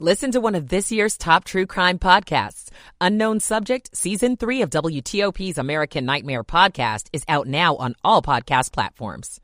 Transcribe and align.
Listen 0.00 0.32
to 0.32 0.40
one 0.40 0.56
of 0.56 0.70
this 0.70 0.90
year's 0.90 1.16
top 1.16 1.44
true 1.44 1.66
crime 1.66 2.00
podcasts. 2.00 2.68
Unknown 3.00 3.38
Subject, 3.38 3.96
Season 3.96 4.36
3 4.36 4.62
of 4.62 4.70
WTOP's 4.70 5.56
American 5.56 6.04
Nightmare 6.04 6.42
podcast 6.42 7.06
is 7.12 7.22
out 7.28 7.46
now 7.46 7.76
on 7.76 7.94
all 8.02 8.20
podcast 8.20 8.72
platforms. 8.72 9.40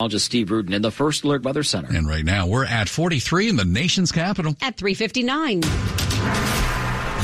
I'll 0.00 0.08
just 0.08 0.26
Steve 0.26 0.50
Rudin 0.50 0.74
in 0.74 0.82
the 0.82 0.90
First 0.90 1.22
Alert 1.22 1.44
Weather 1.44 1.62
Center. 1.62 1.96
And 1.96 2.08
right 2.08 2.24
now 2.24 2.48
we're 2.48 2.66
at 2.66 2.88
43 2.88 3.48
in 3.50 3.56
the 3.56 3.64
nation's 3.64 4.10
capital. 4.10 4.56
At 4.60 4.76
359. 4.76 6.65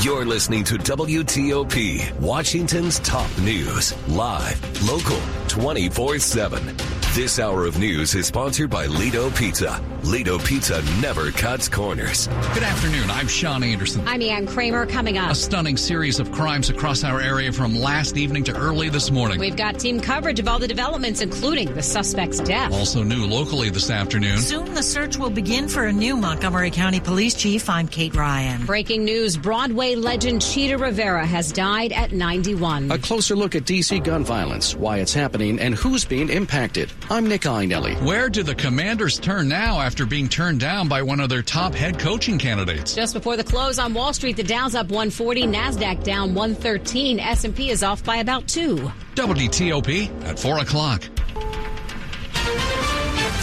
You're 0.01 0.25
listening 0.25 0.63
to 0.65 0.75
WTOP, 0.75 2.19
Washington's 2.19 2.99
top 2.99 3.29
news, 3.37 3.93
live, 4.09 4.89
local, 4.89 5.19
24 5.47 6.19
7. 6.19 6.75
This 7.13 7.37
hour 7.37 7.65
of 7.65 7.77
news 7.77 8.15
is 8.15 8.25
sponsored 8.25 8.71
by 8.71 8.87
Lido 8.87 9.29
Pizza. 9.29 9.79
Lido 10.03 10.39
Pizza 10.39 10.81
never 10.99 11.29
cuts 11.29 11.69
corners. 11.69 12.27
Good 12.55 12.63
afternoon. 12.63 13.11
I'm 13.11 13.27
Sean 13.27 13.63
Anderson. 13.63 14.05
I'm 14.07 14.21
Ann 14.23 14.47
Kramer 14.47 14.87
coming 14.87 15.19
up. 15.19 15.31
A 15.31 15.35
stunning 15.35 15.77
series 15.77 16.19
of 16.19 16.31
crimes 16.31 16.71
across 16.71 17.03
our 17.03 17.21
area 17.21 17.51
from 17.51 17.75
last 17.75 18.17
evening 18.17 18.43
to 18.45 18.57
early 18.57 18.89
this 18.89 19.11
morning. 19.11 19.39
We've 19.39 19.55
got 19.55 19.79
team 19.79 20.01
coverage 20.01 20.39
of 20.39 20.47
all 20.47 20.57
the 20.57 20.67
developments, 20.67 21.21
including 21.21 21.75
the 21.75 21.83
suspect's 21.83 22.39
death. 22.39 22.73
Also 22.73 23.03
new 23.03 23.27
locally 23.27 23.69
this 23.69 23.91
afternoon. 23.91 24.39
Soon 24.39 24.73
the 24.73 24.81
search 24.81 25.15
will 25.15 25.29
begin 25.29 25.67
for 25.69 25.85
a 25.85 25.93
new 25.93 26.17
Montgomery 26.17 26.71
County 26.71 26.99
Police 26.99 27.35
Chief. 27.35 27.69
I'm 27.69 27.87
Kate 27.87 28.15
Ryan. 28.15 28.65
Breaking 28.65 29.05
news 29.05 29.37
Broadway 29.37 29.82
legend 29.91 30.41
Chita 30.41 30.77
Rivera 30.77 31.25
has 31.25 31.51
died 31.51 31.91
at 31.91 32.13
91. 32.13 32.89
A 32.89 32.97
closer 32.97 33.35
look 33.35 33.53
at 33.53 33.65
D.C. 33.65 33.99
gun 33.99 34.23
violence, 34.23 34.75
why 34.75 34.99
it's 34.99 35.13
happening, 35.13 35.59
and 35.59 35.75
who's 35.75 36.05
being 36.05 36.29
impacted. 36.29 36.91
I'm 37.09 37.27
Nick 37.27 37.41
Iannelli. 37.41 38.01
Where 38.01 38.29
do 38.29 38.41
the 38.41 38.55
commanders 38.55 39.19
turn 39.19 39.49
now 39.49 39.81
after 39.81 40.05
being 40.05 40.29
turned 40.29 40.61
down 40.61 40.87
by 40.87 41.01
one 41.01 41.19
of 41.19 41.29
their 41.29 41.41
top 41.41 41.75
head 41.75 41.99
coaching 41.99 42.39
candidates? 42.39 42.95
Just 42.95 43.13
before 43.13 43.35
the 43.35 43.43
close 43.43 43.77
on 43.77 43.93
Wall 43.93 44.13
Street, 44.13 44.37
the 44.37 44.43
Dow's 44.43 44.73
up 44.73 44.87
140, 44.87 45.43
Nasdaq 45.43 46.03
down 46.03 46.33
113, 46.33 47.19
S&P 47.19 47.69
is 47.69 47.83
off 47.83 48.03
by 48.03 48.17
about 48.17 48.47
2. 48.47 48.77
WTOP 49.15 50.23
at 50.23 50.39
4 50.39 50.59
o'clock. 50.59 51.03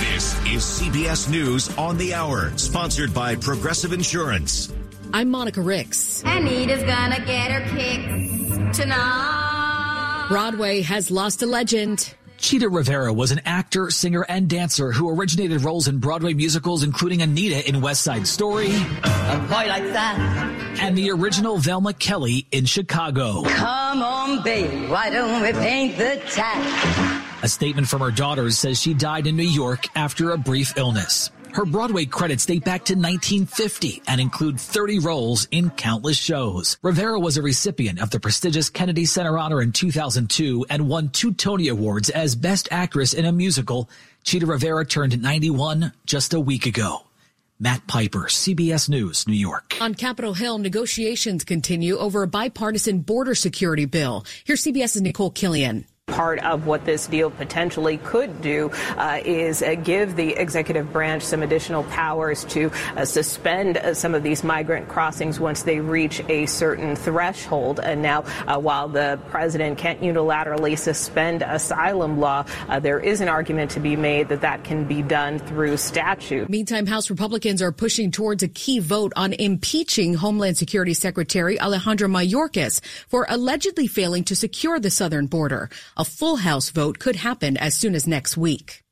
This 0.00 0.34
is 0.47 0.62
CBS 0.62 1.30
News 1.30 1.77
on 1.77 1.98
the 1.98 2.14
Hour, 2.14 2.56
sponsored 2.56 3.12
by 3.14 3.36
Progressive 3.36 3.92
Insurance. 3.92 4.72
I'm 5.12 5.30
Monica 5.30 5.61
Ricks. 5.61 6.22
Anita's 6.25 6.83
gonna 6.84 7.25
get 7.27 7.50
her 7.50 7.77
kicks 7.77 8.78
tonight. 8.78 10.27
Broadway 10.28 10.83
has 10.83 11.11
lost 11.11 11.42
a 11.42 11.47
legend. 11.47 12.14
Chita 12.39 12.69
Rivera 12.69 13.12
was 13.12 13.33
an 13.33 13.41
actor, 13.44 13.91
singer, 13.91 14.25
and 14.28 14.48
dancer 14.48 14.92
who 14.92 15.11
originated 15.11 15.62
roles 15.62 15.88
in 15.88 15.98
Broadway 15.98 16.33
musicals, 16.33 16.84
including 16.84 17.20
Anita 17.20 17.69
in 17.69 17.81
West 17.83 18.03
Side 18.03 18.27
Story. 18.27 18.69
A 18.69 19.47
boy 19.48 19.66
like 19.66 19.92
that. 19.92 20.78
And 20.81 20.97
the 20.97 21.11
original 21.11 21.58
Velma 21.58 21.92
Kelly 21.92 22.47
in 22.53 22.64
Chicago. 22.64 23.42
Come 23.42 24.03
on, 24.03 24.42
baby, 24.42 24.86
why 24.86 25.11
don't 25.11 25.42
we 25.42 25.53
paint 25.53 25.98
the 25.98 26.22
town? 26.31 27.22
A 27.42 27.48
statement 27.48 27.88
from 27.88 28.00
her 28.00 28.11
daughters 28.11 28.56
says 28.56 28.81
she 28.81 28.94
died 28.94 29.27
in 29.27 29.36
New 29.36 29.42
York 29.42 29.84
after 29.94 30.31
a 30.31 30.38
brief 30.38 30.78
illness. 30.78 31.31
Her 31.53 31.65
Broadway 31.65 32.05
credits 32.05 32.47
date 32.47 32.65
back 32.65 32.84
to 32.84 32.95
1950 32.95 34.03
and 34.06 34.20
include 34.20 34.61
30 34.61 35.01
roles 35.01 35.48
in 35.51 35.70
countless 35.70 36.17
shows. 36.17 36.79
Rivera 36.83 37.19
was 37.19 37.37
a 37.37 37.43
recipient 37.43 38.01
of 38.01 38.11
the 38.11 38.20
prestigious 38.20 38.70
Kennedy 38.70 39.05
Center 39.05 39.37
Honor 39.37 39.61
in 39.61 39.73
2002 39.73 40.67
and 40.71 40.89
won 40.89 41.09
two 41.09 41.33
Tony 41.33 41.69
Awards 41.69 42.09
as 42.11 42.37
Best 42.37 42.69
Actress 42.71 43.15
in 43.15 43.25
a 43.25 43.33
Musical. 43.33 43.91
Chita 44.23 44.47
Rivera 44.47 44.87
turned 44.87 45.21
91 45.21 45.93
just 46.06 46.34
a 46.34 46.41
week 46.41 46.67
ago. 46.67 47.03
Matt 47.59 47.87
Piper, 47.87 48.21
CBS 48.21 48.89
News, 48.89 49.28
New 49.28 49.34
York. 49.34 49.75
On 49.83 49.95
Capitol 49.95 50.33
Hill, 50.33 50.56
negotiations 50.59 51.45
continue 51.45 51.98
over 51.98 52.23
a 52.23 52.27
bipartisan 52.27 53.01
border 53.01 53.34
security 53.34 53.84
bill. 53.84 54.25
Here's 54.45 54.65
CBS's 54.65 55.03
Nicole 55.03 55.31
Killion 55.31 55.84
part 56.11 56.39
of 56.41 56.66
what 56.66 56.84
this 56.84 57.06
deal 57.06 57.31
potentially 57.31 57.98
could 57.98 58.43
do 58.43 58.71
uh, 58.97 59.21
is 59.25 59.62
uh, 59.62 59.75
give 59.76 60.16
the 60.16 60.31
executive 60.34 60.93
branch 60.93 61.22
some 61.22 61.43
additional 61.43 61.84
powers 61.84 62.44
to 62.44 62.71
uh, 62.97 63.04
suspend 63.04 63.76
uh, 63.78 63.94
some 63.94 64.15
of 64.15 64.22
these 64.22 64.44
migrant 64.44 64.88
crossings 64.88 65.41
once 65.41 65.62
they 65.62 65.81
reach 65.81 66.22
a 66.28 66.47
certain 66.47 66.97
threshold. 66.97 67.81
And 67.81 68.03
now, 68.03 68.25
uh, 68.47 68.59
while 68.59 68.88
the 68.88 69.19
president 69.31 69.78
can't 69.78 70.00
unilaterally 70.00 70.78
suspend 70.78 71.43
asylum 71.43 72.19
law, 72.19 72.44
uh, 72.69 72.81
there 72.81 73.00
is 73.00 73.21
an 73.21 73.28
argument 73.28 73.71
to 73.72 73.81
be 73.81 73.97
made 73.97 74.28
that 74.28 74.41
that 74.41 74.65
can 74.65 74.84
be 74.84 75.03
done 75.03 75.38
through 75.38 75.77
statute. 75.77 76.48
Meantime, 76.48 76.87
House 76.87 77.10
Republicans 77.10 77.62
are 77.62 77.72
pushing 77.72 78.10
towards 78.10 78.42
a 78.42 78.48
key 78.48 78.78
vote 78.78 79.12
on 79.16 79.32
impeaching 79.32 80.15
Homeland 80.15 80.56
Security 80.56 80.94
Secretary 80.94 81.60
Alejandro 81.60 82.09
Mayorkas 82.09 82.81
for 83.09 83.27
allegedly 83.28 83.87
failing 83.87 84.25
to 84.25 84.37
secure 84.37 84.78
the 84.81 84.91
southern 84.91 85.27
border. 85.27 85.71
A 86.00 86.05
full 86.05 86.37
House 86.37 86.71
vote 86.71 86.99
could 86.99 87.16
happen 87.16 87.59
as 87.59 87.75
soon 87.75 87.94
as 87.94 88.06
next 88.06 88.34
week. 88.34 88.83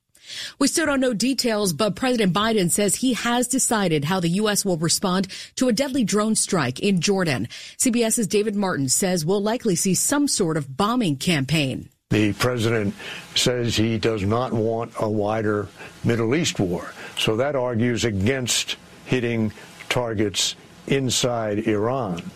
We 0.58 0.68
still 0.68 0.84
don't 0.84 1.00
know 1.00 1.14
details, 1.14 1.72
but 1.72 1.96
President 1.96 2.34
Biden 2.34 2.70
says 2.70 2.96
he 2.96 3.14
has 3.14 3.48
decided 3.48 4.04
how 4.04 4.20
the 4.20 4.28
U.S. 4.40 4.62
will 4.62 4.76
respond 4.76 5.28
to 5.56 5.68
a 5.68 5.72
deadly 5.72 6.04
drone 6.04 6.34
strike 6.34 6.80
in 6.80 7.00
Jordan. 7.00 7.48
CBS's 7.78 8.26
David 8.26 8.54
Martin 8.56 8.90
says 8.90 9.24
we'll 9.24 9.40
likely 9.40 9.74
see 9.74 9.94
some 9.94 10.28
sort 10.28 10.58
of 10.58 10.76
bombing 10.76 11.16
campaign. 11.16 11.88
The 12.10 12.34
president 12.34 12.94
says 13.34 13.74
he 13.74 13.96
does 13.96 14.22
not 14.22 14.52
want 14.52 14.92
a 15.00 15.08
wider 15.08 15.68
Middle 16.04 16.34
East 16.34 16.60
war. 16.60 16.92
So 17.16 17.36
that 17.38 17.56
argues 17.56 18.04
against 18.04 18.76
hitting 19.06 19.50
targets 19.88 20.56
inside 20.86 21.60
Iran. 21.60 22.30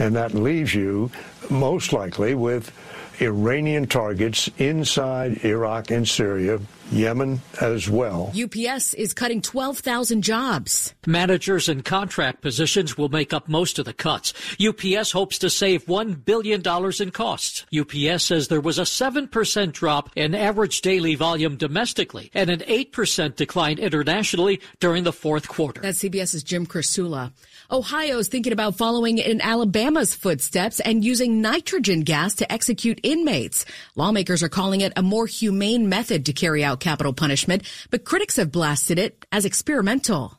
And 0.00 0.16
that 0.16 0.34
leaves 0.34 0.74
you 0.74 1.12
most 1.50 1.92
likely 1.92 2.34
with 2.34 2.72
Iranian 3.20 3.86
targets 3.86 4.48
inside 4.58 5.44
Iraq 5.44 5.90
and 5.90 6.06
Syria, 6.06 6.60
Yemen 6.90 7.40
as 7.60 7.88
well. 7.90 8.32
UPS 8.34 8.94
is 8.94 9.12
cutting 9.12 9.42
12,000 9.42 10.22
jobs. 10.22 10.94
Managers 11.06 11.68
and 11.68 11.84
contract 11.84 12.40
positions 12.40 12.96
will 12.96 13.10
make 13.10 13.32
up 13.34 13.48
most 13.48 13.78
of 13.78 13.84
the 13.84 13.92
cuts. 13.92 14.32
UPS 14.58 15.12
hopes 15.12 15.38
to 15.38 15.50
save 15.50 15.84
$1 15.86 16.24
billion 16.24 16.62
in 17.00 17.10
costs. 17.10 17.66
UPS 17.76 18.24
says 18.24 18.48
there 18.48 18.60
was 18.60 18.78
a 18.78 18.82
7% 18.82 19.72
drop 19.72 20.10
in 20.16 20.34
average 20.34 20.80
daily 20.80 21.14
volume 21.14 21.56
domestically 21.56 22.30
and 22.32 22.48
an 22.48 22.60
8% 22.60 23.36
decline 23.36 23.78
internationally 23.78 24.60
during 24.80 25.04
the 25.04 25.12
fourth 25.12 25.48
quarter. 25.48 25.82
That's 25.82 26.02
CBS's 26.02 26.42
Jim 26.42 26.66
Krasula. 26.66 27.32
Ohio 27.70 28.18
is 28.18 28.28
thinking 28.28 28.52
about 28.52 28.76
following 28.76 29.18
in 29.18 29.42
Alabama's 29.42 30.14
footsteps 30.14 30.80
and 30.80 31.04
using 31.04 31.42
nitrogen 31.42 32.00
gas 32.00 32.34
to 32.36 32.50
execute 32.50 32.98
inmates. 33.02 33.66
Lawmakers 33.94 34.42
are 34.42 34.48
calling 34.48 34.80
it 34.80 34.92
a 34.96 35.02
more 35.02 35.26
humane 35.26 35.88
method 35.88 36.24
to 36.26 36.32
carry 36.32 36.64
out 36.64 36.77
capital 36.78 37.12
punishment, 37.12 37.62
but 37.90 38.04
critics 38.04 38.36
have 38.36 38.50
blasted 38.50 38.98
it 38.98 39.26
as 39.32 39.44
experimental. 39.44 40.38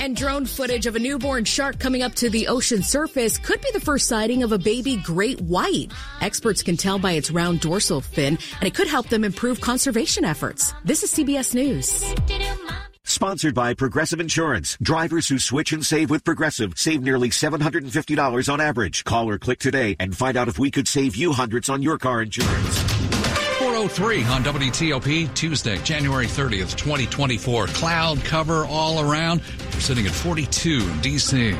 And 0.00 0.16
drone 0.16 0.46
footage 0.46 0.86
of 0.86 0.96
a 0.96 0.98
newborn 0.98 1.44
shark 1.44 1.78
coming 1.78 2.02
up 2.02 2.14
to 2.16 2.28
the 2.28 2.48
ocean 2.48 2.82
surface 2.82 3.38
could 3.38 3.60
be 3.60 3.70
the 3.72 3.80
first 3.80 4.08
sighting 4.08 4.42
of 4.42 4.50
a 4.50 4.58
baby 4.58 4.96
great 4.96 5.40
white. 5.40 5.92
Experts 6.20 6.60
can 6.62 6.76
tell 6.76 6.98
by 6.98 7.12
its 7.12 7.30
round 7.30 7.60
dorsal 7.60 8.00
fin, 8.00 8.36
and 8.60 8.64
it 8.64 8.74
could 8.74 8.88
help 8.88 9.08
them 9.08 9.22
improve 9.22 9.60
conservation 9.60 10.24
efforts. 10.24 10.74
This 10.84 11.04
is 11.04 11.14
CBS 11.14 11.54
News. 11.54 12.04
Sponsored 13.04 13.54
by 13.54 13.74
Progressive 13.74 14.20
Insurance. 14.20 14.76
Drivers 14.82 15.28
who 15.28 15.38
switch 15.38 15.72
and 15.72 15.84
save 15.84 16.10
with 16.10 16.24
Progressive 16.24 16.74
save 16.76 17.02
nearly 17.02 17.30
$750 17.30 18.52
on 18.52 18.60
average. 18.60 19.04
Call 19.04 19.28
or 19.28 19.38
click 19.38 19.58
today 19.58 19.96
and 20.00 20.16
find 20.16 20.36
out 20.36 20.48
if 20.48 20.58
we 20.58 20.70
could 20.70 20.88
save 20.88 21.14
you 21.14 21.32
hundreds 21.32 21.68
on 21.68 21.82
your 21.82 21.98
car 21.98 22.22
insurance. 22.22 22.91
403 23.88 24.24
on 24.26 24.44
WTOP 24.44 25.34
Tuesday, 25.34 25.76
January 25.78 26.26
30th, 26.26 26.76
2024. 26.76 27.66
Cloud 27.68 28.22
cover 28.22 28.64
all 28.64 29.00
around. 29.00 29.42
We're 29.72 29.80
sitting 29.80 30.06
at 30.06 30.12
42 30.12 30.88
in 30.88 31.00
D.C. 31.00 31.50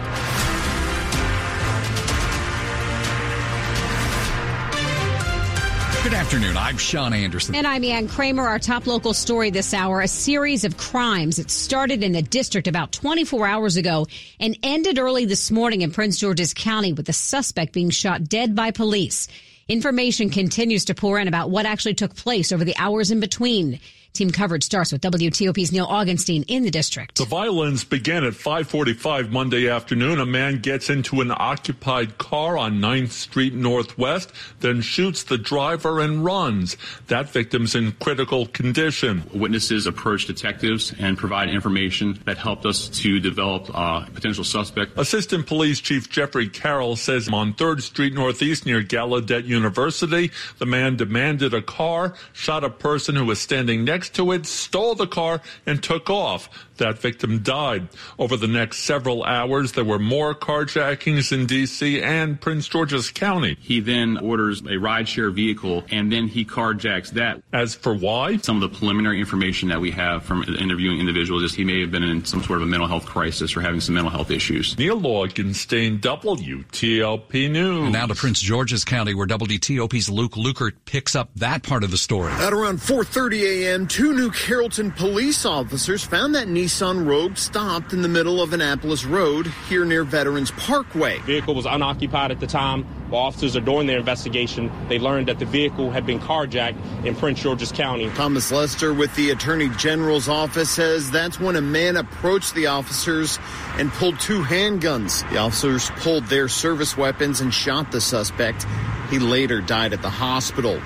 Good 6.02 6.14
afternoon. 6.14 6.56
I'm 6.56 6.78
Sean 6.78 7.12
Anderson. 7.12 7.56
And 7.56 7.66
I'm 7.66 7.82
Ann 7.82 8.06
Kramer. 8.06 8.46
Our 8.46 8.60
top 8.60 8.86
local 8.86 9.14
story 9.14 9.50
this 9.50 9.74
hour 9.74 10.00
a 10.00 10.06
series 10.06 10.64
of 10.64 10.76
crimes. 10.76 11.38
that 11.38 11.50
started 11.50 12.04
in 12.04 12.12
the 12.12 12.22
district 12.22 12.68
about 12.68 12.92
24 12.92 13.48
hours 13.48 13.76
ago 13.76 14.06
and 14.38 14.56
ended 14.62 15.00
early 15.00 15.24
this 15.24 15.50
morning 15.50 15.82
in 15.82 15.90
Prince 15.90 16.20
George's 16.20 16.54
County 16.54 16.92
with 16.92 17.06
the 17.06 17.12
suspect 17.12 17.72
being 17.72 17.90
shot 17.90 18.22
dead 18.22 18.54
by 18.54 18.70
police. 18.70 19.26
Information 19.72 20.28
continues 20.28 20.84
to 20.84 20.94
pour 20.94 21.18
in 21.18 21.28
about 21.28 21.48
what 21.48 21.64
actually 21.64 21.94
took 21.94 22.14
place 22.14 22.52
over 22.52 22.62
the 22.62 22.76
hours 22.76 23.10
in 23.10 23.20
between. 23.20 23.80
Team 24.12 24.30
coverage 24.30 24.62
starts 24.62 24.92
with 24.92 25.00
WTOP's 25.00 25.72
Neil 25.72 25.86
Augenstein 25.86 26.44
in 26.46 26.64
the 26.64 26.70
district. 26.70 27.16
The 27.16 27.24
violence 27.24 27.82
began 27.82 28.24
at 28.24 28.34
5:45 28.34 29.30
Monday 29.30 29.70
afternoon. 29.70 30.20
A 30.20 30.26
man 30.26 30.58
gets 30.58 30.90
into 30.90 31.22
an 31.22 31.32
occupied 31.34 32.18
car 32.18 32.58
on 32.58 32.78
9th 32.78 33.12
Street 33.12 33.54
Northwest, 33.54 34.30
then 34.60 34.82
shoots 34.82 35.22
the 35.22 35.38
driver 35.38 35.98
and 35.98 36.22
runs. 36.22 36.76
That 37.06 37.32
victim's 37.32 37.74
in 37.74 37.92
critical 37.92 38.44
condition. 38.46 39.22
Witnesses 39.32 39.86
approached 39.86 40.26
detectives 40.26 40.92
and 40.98 41.16
provided 41.16 41.54
information 41.54 42.18
that 42.26 42.36
helped 42.36 42.66
us 42.66 42.88
to 42.88 43.18
develop 43.18 43.70
uh, 43.74 44.04
a 44.06 44.10
potential 44.12 44.44
suspect. 44.44 44.92
Assistant 44.98 45.46
Police 45.46 45.80
Chief 45.80 46.10
Jeffrey 46.10 46.50
Carroll 46.50 46.96
says 46.96 47.30
on 47.30 47.54
3rd 47.54 47.80
Street 47.80 48.12
Northeast 48.12 48.66
near 48.66 48.82
Gallaudet 48.82 49.46
University, 49.46 50.30
the 50.58 50.66
man 50.66 50.96
demanded 50.96 51.54
a 51.54 51.62
car, 51.62 52.14
shot 52.34 52.62
a 52.62 52.68
person 52.68 53.16
who 53.16 53.24
was 53.24 53.40
standing 53.40 53.86
next 53.86 54.01
to 54.10 54.32
it, 54.32 54.46
stole 54.46 54.94
the 54.94 55.06
car, 55.06 55.40
and 55.66 55.82
took 55.82 56.10
off. 56.10 56.48
That 56.82 56.98
victim 56.98 57.44
died. 57.44 57.86
Over 58.18 58.36
the 58.36 58.48
next 58.48 58.80
several 58.80 59.22
hours, 59.22 59.70
there 59.70 59.84
were 59.84 60.00
more 60.00 60.34
carjackings 60.34 61.30
in 61.30 61.46
D.C. 61.46 62.02
and 62.02 62.40
Prince 62.40 62.66
George's 62.66 63.08
County. 63.08 63.56
He 63.60 63.78
then 63.78 64.16
orders 64.16 64.62
a 64.62 64.78
rideshare 64.82 65.32
vehicle 65.32 65.84
and 65.92 66.10
then 66.10 66.26
he 66.26 66.44
carjacks 66.44 67.10
that. 67.10 67.40
As 67.52 67.76
for 67.76 67.94
why? 67.94 68.38
Some 68.38 68.60
of 68.60 68.68
the 68.68 68.76
preliminary 68.76 69.20
information 69.20 69.68
that 69.68 69.80
we 69.80 69.92
have 69.92 70.24
from 70.24 70.42
interviewing 70.42 70.98
individuals 70.98 71.44
is 71.44 71.54
he 71.54 71.62
may 71.62 71.80
have 71.82 71.92
been 71.92 72.02
in 72.02 72.24
some 72.24 72.42
sort 72.42 72.60
of 72.60 72.66
a 72.66 72.70
mental 72.70 72.88
health 72.88 73.06
crisis 73.06 73.56
or 73.56 73.60
having 73.60 73.80
some 73.80 73.94
mental 73.94 74.10
health 74.10 74.32
issues. 74.32 74.76
Neil 74.76 75.00
Augenstein, 75.00 76.00
WTOP 76.00 77.48
News. 77.48 77.84
And 77.84 77.92
now 77.92 78.06
to 78.06 78.16
Prince 78.16 78.40
George's 78.40 78.84
County, 78.84 79.14
where 79.14 79.28
WTOP's 79.28 80.10
Luke 80.10 80.32
Lukert 80.32 80.72
picks 80.84 81.14
up 81.14 81.30
that 81.36 81.62
part 81.62 81.84
of 81.84 81.92
the 81.92 81.96
story. 81.96 82.32
At 82.32 82.52
around 82.52 82.80
4:30 82.80 83.42
a.m., 83.42 83.86
two 83.86 84.12
New 84.14 84.32
Carrollton 84.32 84.90
police 84.90 85.46
officers 85.46 86.02
found 86.02 86.34
that 86.34 86.48
Nissan 86.72 87.06
Rogue 87.06 87.36
stopped 87.36 87.92
in 87.92 88.00
the 88.00 88.08
middle 88.08 88.40
of 88.40 88.54
Annapolis 88.54 89.04
Road 89.04 89.46
here 89.68 89.84
near 89.84 90.04
Veterans 90.04 90.52
Parkway. 90.52 91.18
The 91.18 91.24
vehicle 91.24 91.54
was 91.54 91.66
unoccupied 91.66 92.30
at 92.30 92.40
the 92.40 92.46
time. 92.46 92.84
While 93.10 93.24
officers 93.24 93.54
are 93.56 93.60
doing 93.60 93.86
their 93.86 93.98
investigation, 93.98 94.72
they 94.88 94.98
learned 94.98 95.28
that 95.28 95.38
the 95.38 95.44
vehicle 95.44 95.90
had 95.90 96.06
been 96.06 96.18
carjacked 96.18 97.04
in 97.04 97.14
Prince 97.14 97.42
George's 97.42 97.72
County. 97.72 98.08
Thomas 98.14 98.50
Lester 98.50 98.94
with 98.94 99.14
the 99.16 99.28
Attorney 99.32 99.68
General's 99.76 100.30
office 100.30 100.70
says 100.70 101.10
that's 101.10 101.38
when 101.38 101.56
a 101.56 101.60
man 101.60 101.98
approached 101.98 102.54
the 102.54 102.68
officers 102.68 103.38
and 103.76 103.92
pulled 103.92 104.18
two 104.18 104.40
handguns. 104.40 105.28
The 105.30 105.36
officers 105.36 105.90
pulled 105.96 106.24
their 106.28 106.48
service 106.48 106.96
weapons 106.96 107.42
and 107.42 107.52
shot 107.52 107.92
the 107.92 108.00
suspect. 108.00 108.64
He 109.10 109.18
later 109.18 109.60
died 109.60 109.92
at 109.92 110.00
the 110.00 110.08
hospital. 110.08 110.80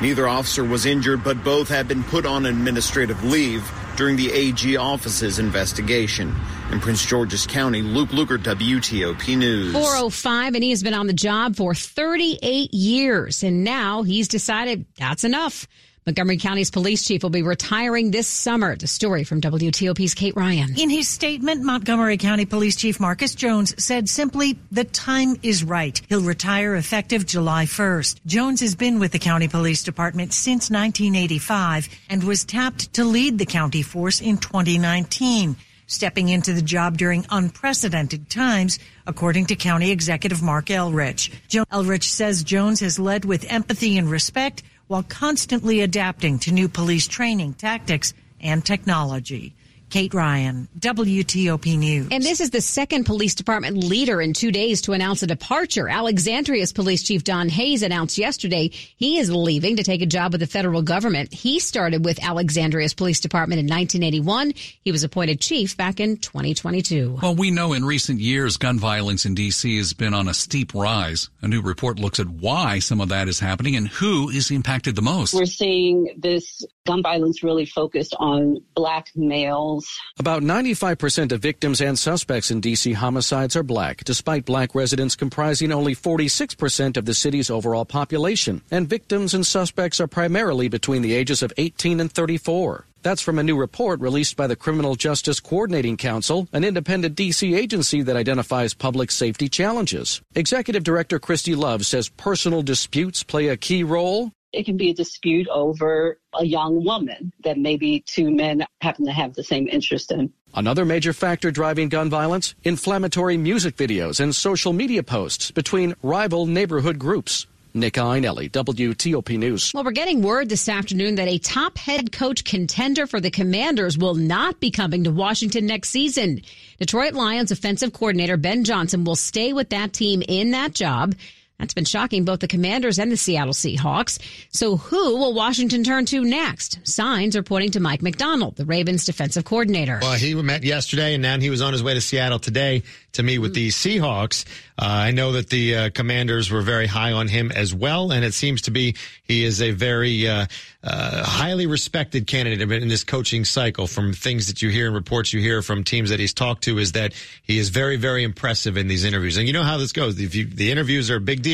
Neither 0.00 0.26
officer 0.26 0.64
was 0.64 0.84
injured, 0.84 1.22
but 1.22 1.44
both 1.44 1.68
have 1.68 1.86
been 1.86 2.02
put 2.02 2.26
on 2.26 2.44
administrative 2.44 3.22
leave 3.22 3.62
during 3.98 4.14
the 4.14 4.30
AG 4.32 4.76
office's 4.76 5.40
investigation. 5.40 6.32
In 6.70 6.78
Prince 6.78 7.04
George's 7.04 7.48
County, 7.48 7.82
Luke 7.82 8.10
Lukert, 8.10 8.44
WTOP 8.44 9.36
News. 9.36 9.72
405, 9.72 10.54
and 10.54 10.62
he 10.62 10.70
has 10.70 10.84
been 10.84 10.94
on 10.94 11.08
the 11.08 11.12
job 11.12 11.56
for 11.56 11.74
38 11.74 12.72
years, 12.72 13.42
and 13.42 13.64
now 13.64 14.04
he's 14.04 14.28
decided 14.28 14.86
that's 14.96 15.24
enough. 15.24 15.66
Montgomery 16.08 16.38
County's 16.38 16.70
police 16.70 17.06
chief 17.06 17.22
will 17.22 17.28
be 17.28 17.42
retiring 17.42 18.10
this 18.10 18.26
summer. 18.26 18.74
The 18.74 18.86
story 18.86 19.24
from 19.24 19.42
WTOP's 19.42 20.14
Kate 20.14 20.34
Ryan. 20.34 20.74
In 20.78 20.88
his 20.88 21.06
statement, 21.06 21.62
Montgomery 21.62 22.16
County 22.16 22.46
Police 22.46 22.76
Chief 22.76 22.98
Marcus 22.98 23.34
Jones 23.34 23.74
said 23.76 24.08
simply, 24.08 24.58
the 24.72 24.84
time 24.84 25.36
is 25.42 25.62
right. 25.62 26.00
He'll 26.08 26.22
retire 26.22 26.76
effective 26.76 27.26
July 27.26 27.66
1st. 27.66 28.20
Jones 28.24 28.62
has 28.62 28.74
been 28.74 29.00
with 29.00 29.12
the 29.12 29.18
county 29.18 29.48
police 29.48 29.82
department 29.82 30.32
since 30.32 30.70
1985 30.70 31.90
and 32.08 32.24
was 32.24 32.42
tapped 32.42 32.94
to 32.94 33.04
lead 33.04 33.36
the 33.36 33.44
county 33.44 33.82
force 33.82 34.22
in 34.22 34.38
2019 34.38 35.56
stepping 35.90 36.28
into 36.28 36.52
the 36.52 36.60
job 36.60 36.98
during 36.98 37.24
unprecedented 37.30 38.28
times, 38.28 38.78
according 39.06 39.46
to 39.46 39.56
County 39.56 39.90
Executive 39.90 40.42
Mark 40.42 40.66
Elrich. 40.66 41.30
Elrich 41.72 42.04
says 42.04 42.44
Jones 42.44 42.80
has 42.80 42.98
led 42.98 43.24
with 43.24 43.50
empathy 43.50 43.96
and 43.96 44.10
respect 44.10 44.62
while 44.88 45.04
constantly 45.04 45.80
adapting 45.80 46.38
to 46.40 46.52
new 46.52 46.68
police 46.68 47.06
training, 47.06 47.54
tactics, 47.54 48.12
and 48.40 48.64
technology. 48.64 49.54
Kate 49.90 50.12
Ryan, 50.12 50.68
WTOP 50.78 51.78
News. 51.78 52.08
And 52.10 52.22
this 52.22 52.40
is 52.40 52.50
the 52.50 52.60
second 52.60 53.04
police 53.04 53.34
department 53.34 53.76
leader 53.76 54.20
in 54.20 54.32
two 54.32 54.52
days 54.52 54.82
to 54.82 54.92
announce 54.92 55.22
a 55.22 55.26
departure. 55.26 55.88
Alexandria's 55.88 56.72
police 56.72 57.02
chief 57.02 57.24
Don 57.24 57.48
Hayes 57.48 57.82
announced 57.82 58.18
yesterday 58.18 58.68
he 58.68 59.18
is 59.18 59.30
leaving 59.30 59.76
to 59.76 59.82
take 59.82 60.02
a 60.02 60.06
job 60.06 60.32
with 60.32 60.40
the 60.40 60.46
federal 60.46 60.82
government. 60.82 61.32
He 61.32 61.58
started 61.60 62.04
with 62.04 62.22
Alexandria's 62.22 62.94
police 62.94 63.20
department 63.20 63.60
in 63.60 63.66
1981. 63.66 64.52
He 64.82 64.92
was 64.92 65.04
appointed 65.04 65.40
chief 65.40 65.76
back 65.76 66.00
in 66.00 66.18
2022. 66.18 67.18
Well, 67.22 67.34
we 67.34 67.50
know 67.50 67.72
in 67.72 67.84
recent 67.84 68.20
years 68.20 68.56
gun 68.56 68.78
violence 68.78 69.24
in 69.24 69.34
D.C. 69.34 69.76
has 69.78 69.94
been 69.94 70.14
on 70.14 70.28
a 70.28 70.34
steep 70.34 70.74
rise. 70.74 71.30
A 71.42 71.48
new 71.48 71.62
report 71.62 71.98
looks 71.98 72.20
at 72.20 72.28
why 72.28 72.78
some 72.78 73.00
of 73.00 73.08
that 73.08 73.28
is 73.28 73.40
happening 73.40 73.76
and 73.76 73.88
who 73.88 74.28
is 74.28 74.50
impacted 74.50 74.96
the 74.96 75.02
most. 75.02 75.34
We're 75.34 75.46
seeing 75.46 76.14
this 76.18 76.64
gun 76.88 77.02
violence 77.02 77.42
really 77.42 77.66
focused 77.66 78.14
on 78.18 78.40
black 78.74 79.06
males 79.14 79.86
about 80.18 80.42
95% 80.42 81.32
of 81.32 81.40
victims 81.40 81.80
and 81.80 81.98
suspects 81.98 82.50
in 82.50 82.60
D.C. 82.60 82.92
homicides 82.92 83.54
are 83.56 83.62
black, 83.62 84.02
despite 84.04 84.44
black 84.44 84.74
residents 84.74 85.14
comprising 85.14 85.70
only 85.72 85.94
46% 85.94 86.96
of 86.96 87.04
the 87.04 87.14
city's 87.14 87.50
overall 87.50 87.84
population. 87.84 88.62
And 88.70 88.88
victims 88.88 89.34
and 89.34 89.46
suspects 89.46 90.00
are 90.00 90.08
primarily 90.08 90.68
between 90.68 91.02
the 91.02 91.14
ages 91.14 91.42
of 91.42 91.52
18 91.56 92.00
and 92.00 92.10
34. 92.10 92.86
That's 93.02 93.22
from 93.22 93.38
a 93.38 93.44
new 93.44 93.56
report 93.56 94.00
released 94.00 94.36
by 94.36 94.48
the 94.48 94.56
Criminal 94.56 94.96
Justice 94.96 95.38
Coordinating 95.38 95.96
Council, 95.96 96.48
an 96.52 96.64
independent 96.64 97.14
D.C. 97.14 97.54
agency 97.54 98.02
that 98.02 98.16
identifies 98.16 98.74
public 98.74 99.12
safety 99.12 99.48
challenges. 99.48 100.20
Executive 100.34 100.82
Director 100.82 101.20
Christy 101.20 101.54
Love 101.54 101.86
says 101.86 102.08
personal 102.08 102.62
disputes 102.62 103.22
play 103.22 103.48
a 103.48 103.56
key 103.56 103.84
role, 103.84 104.32
it 104.52 104.64
can 104.64 104.76
be 104.76 104.90
a 104.90 104.94
dispute 104.94 105.48
over 105.48 106.18
a 106.34 106.44
young 106.44 106.84
woman 106.84 107.32
that 107.44 107.58
maybe 107.58 108.02
two 108.06 108.30
men 108.30 108.64
happen 108.80 109.04
to 109.04 109.12
have 109.12 109.34
the 109.34 109.44
same 109.44 109.68
interest 109.68 110.10
in. 110.12 110.32
Another 110.54 110.84
major 110.84 111.12
factor 111.12 111.50
driving 111.50 111.88
gun 111.88 112.08
violence 112.08 112.54
inflammatory 112.64 113.36
music 113.36 113.76
videos 113.76 114.20
and 114.20 114.34
social 114.34 114.72
media 114.72 115.02
posts 115.02 115.50
between 115.50 115.94
rival 116.02 116.46
neighborhood 116.46 116.98
groups. 116.98 117.46
Nick 117.74 117.94
Iannelli, 117.94 118.50
WTOP 118.50 119.38
News. 119.38 119.72
Well, 119.74 119.84
we're 119.84 119.92
getting 119.92 120.22
word 120.22 120.48
this 120.48 120.68
afternoon 120.68 121.16
that 121.16 121.28
a 121.28 121.38
top 121.38 121.76
head 121.76 122.12
coach 122.12 122.44
contender 122.44 123.06
for 123.06 123.20
the 123.20 123.30
Commanders 123.30 123.98
will 123.98 124.14
not 124.14 124.58
be 124.58 124.70
coming 124.70 125.04
to 125.04 125.10
Washington 125.10 125.66
next 125.66 125.90
season. 125.90 126.40
Detroit 126.78 127.12
Lions 127.12 127.50
offensive 127.50 127.92
coordinator 127.92 128.36
Ben 128.36 128.64
Johnson 128.64 129.04
will 129.04 129.16
stay 129.16 129.52
with 129.52 129.68
that 129.70 129.92
team 129.92 130.22
in 130.26 130.52
that 130.52 130.74
job. 130.74 131.14
That's 131.58 131.74
been 131.74 131.84
shocking 131.84 132.24
both 132.24 132.38
the 132.38 132.46
Commanders 132.46 133.00
and 133.00 133.10
the 133.10 133.16
Seattle 133.16 133.52
Seahawks. 133.52 134.20
So 134.52 134.76
who 134.76 135.16
will 135.16 135.34
Washington 135.34 135.82
turn 135.82 136.06
to 136.06 136.22
next? 136.22 136.78
Signs 136.86 137.34
are 137.34 137.42
pointing 137.42 137.72
to 137.72 137.80
Mike 137.80 138.00
Macdonald, 138.00 138.54
the 138.54 138.64
Ravens 138.64 139.04
defensive 139.04 139.44
coordinator. 139.44 139.98
Well, 140.00 140.12
he 140.12 140.34
met 140.34 140.62
yesterday 140.62 141.14
and 141.14 141.22
now 141.22 141.38
he 141.40 141.50
was 141.50 141.60
on 141.60 141.72
his 141.72 141.82
way 141.82 141.94
to 141.94 142.00
Seattle 142.00 142.38
today 142.38 142.84
to 143.18 143.24
meet 143.24 143.38
with 143.38 143.54
the 143.54 143.68
Seahawks. 143.68 144.44
Uh, 144.78 144.84
I 144.86 145.10
know 145.10 145.32
that 145.32 145.50
the 145.50 145.74
uh, 145.74 145.90
Commanders 145.90 146.52
were 146.52 146.60
very 146.60 146.86
high 146.86 147.10
on 147.10 147.26
him 147.26 147.50
as 147.50 147.74
well, 147.74 148.12
and 148.12 148.24
it 148.24 148.32
seems 148.32 148.62
to 148.62 148.70
be 148.70 148.94
he 149.24 149.44
is 149.44 149.60
a 149.60 149.72
very 149.72 150.28
uh, 150.28 150.46
uh 150.84 151.24
highly 151.24 151.66
respected 151.66 152.28
candidate 152.28 152.70
in 152.70 152.88
this 152.88 153.02
coaching 153.02 153.44
cycle. 153.44 153.88
From 153.88 154.12
things 154.12 154.46
that 154.46 154.62
you 154.62 154.68
hear 154.68 154.86
and 154.86 154.94
reports 154.94 155.32
you 155.32 155.40
hear 155.40 155.62
from 155.62 155.82
teams 155.82 156.10
that 156.10 156.20
he's 156.20 156.32
talked 156.32 156.62
to, 156.64 156.78
is 156.78 156.92
that 156.92 157.12
he 157.42 157.58
is 157.58 157.70
very, 157.70 157.96
very 157.96 158.22
impressive 158.22 158.76
in 158.76 158.86
these 158.86 159.04
interviews. 159.04 159.36
And 159.36 159.48
you 159.48 159.52
know 159.52 159.64
how 159.64 159.78
this 159.78 159.90
goes. 159.90 160.20
If 160.20 160.36
you, 160.36 160.46
the 160.46 160.70
interviews 160.70 161.10
are 161.10 161.16
a 161.16 161.20
big 161.20 161.42
deal 161.42 161.47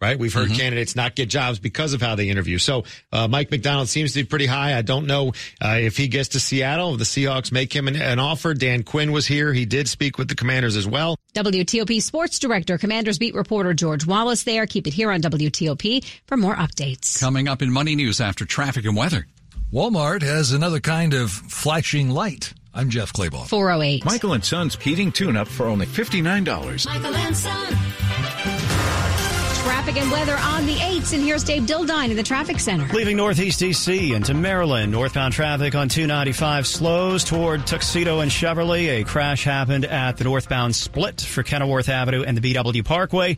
right? 0.00 0.18
We've 0.18 0.32
heard 0.32 0.48
mm-hmm. 0.48 0.58
candidates 0.58 0.94
not 0.94 1.14
get 1.14 1.28
jobs 1.28 1.58
because 1.58 1.92
of 1.92 2.00
how 2.00 2.14
they 2.14 2.28
interview. 2.28 2.58
So 2.58 2.84
uh, 3.12 3.28
Mike 3.28 3.50
Macdonald 3.50 3.88
seems 3.88 4.12
to 4.12 4.22
be 4.22 4.26
pretty 4.26 4.46
high. 4.46 4.76
I 4.76 4.82
don't 4.82 5.06
know 5.06 5.32
uh, 5.60 5.78
if 5.80 5.96
he 5.96 6.08
gets 6.08 6.30
to 6.30 6.40
Seattle, 6.40 6.92
if 6.92 6.98
the 6.98 7.04
Seahawks 7.04 7.52
make 7.52 7.74
him 7.74 7.88
an, 7.88 7.96
an, 7.96 8.18
offer. 8.18 8.54
Dan 8.54 8.82
Quinn 8.82 9.12
was 9.12 9.26
here. 9.26 9.52
He 9.52 9.64
did 9.64 9.88
speak 9.88 10.18
with 10.18 10.28
the 10.28 10.34
Commanders 10.34 10.76
as 10.76 10.86
well. 10.86 11.16
WTOP 11.34 12.02
Sports 12.02 12.38
Director, 12.38 12.78
Commanders 12.78 13.18
beat 13.18 13.34
reporter 13.34 13.74
George 13.74 14.06
Wallace 14.06 14.44
there. 14.44 14.66
Keep 14.66 14.86
it 14.86 14.92
here 14.94 15.10
on 15.10 15.20
WTOP 15.20 16.04
for 16.26 16.36
more 16.36 16.54
updates. 16.54 17.18
Coming 17.20 17.48
up 17.48 17.62
in 17.62 17.72
Money 17.72 17.94
News 17.94 18.20
after 18.20 18.44
traffic 18.44 18.84
and 18.84 18.96
weather. 18.96 19.26
Walmart 19.72 20.22
has 20.22 20.52
another 20.52 20.80
kind 20.80 21.12
of 21.12 21.30
flashing 21.30 22.10
light. 22.10 22.54
I'm 22.72 22.90
Jeff 22.90 23.12
Clabaugh. 23.12 23.46
408. 23.48 24.04
Michael 24.04 24.32
and 24.34 24.44
Son's 24.44 24.76
heating 24.76 25.10
tune 25.12 25.36
up 25.36 25.48
for 25.48 25.66
only 25.66 25.86
$59. 25.86 26.86
Michael 26.86 27.14
and 27.16 27.36
Son. 27.36 28.57
Traffic 29.78 30.02
and 30.02 30.10
weather 30.10 30.36
on 30.36 30.66
the 30.66 30.74
8s. 30.74 31.12
And 31.12 31.22
here's 31.22 31.44
Dave 31.44 31.62
Dildine 31.62 32.10
in 32.10 32.16
the 32.16 32.22
traffic 32.24 32.58
center. 32.58 32.92
Leaving 32.92 33.16
Northeast 33.16 33.60
DC 33.60 34.12
into 34.12 34.34
Maryland, 34.34 34.90
northbound 34.90 35.32
traffic 35.32 35.76
on 35.76 35.88
295 35.88 36.66
slows 36.66 37.22
toward 37.22 37.64
Tuxedo 37.64 38.18
and 38.18 38.28
Cheverly. 38.28 38.88
A 38.88 39.04
crash 39.04 39.44
happened 39.44 39.84
at 39.84 40.16
the 40.16 40.24
northbound 40.24 40.74
split 40.74 41.20
for 41.20 41.44
Kenilworth 41.44 41.88
Avenue 41.88 42.24
and 42.24 42.36
the 42.36 42.54
BW 42.54 42.84
Parkway. 42.84 43.36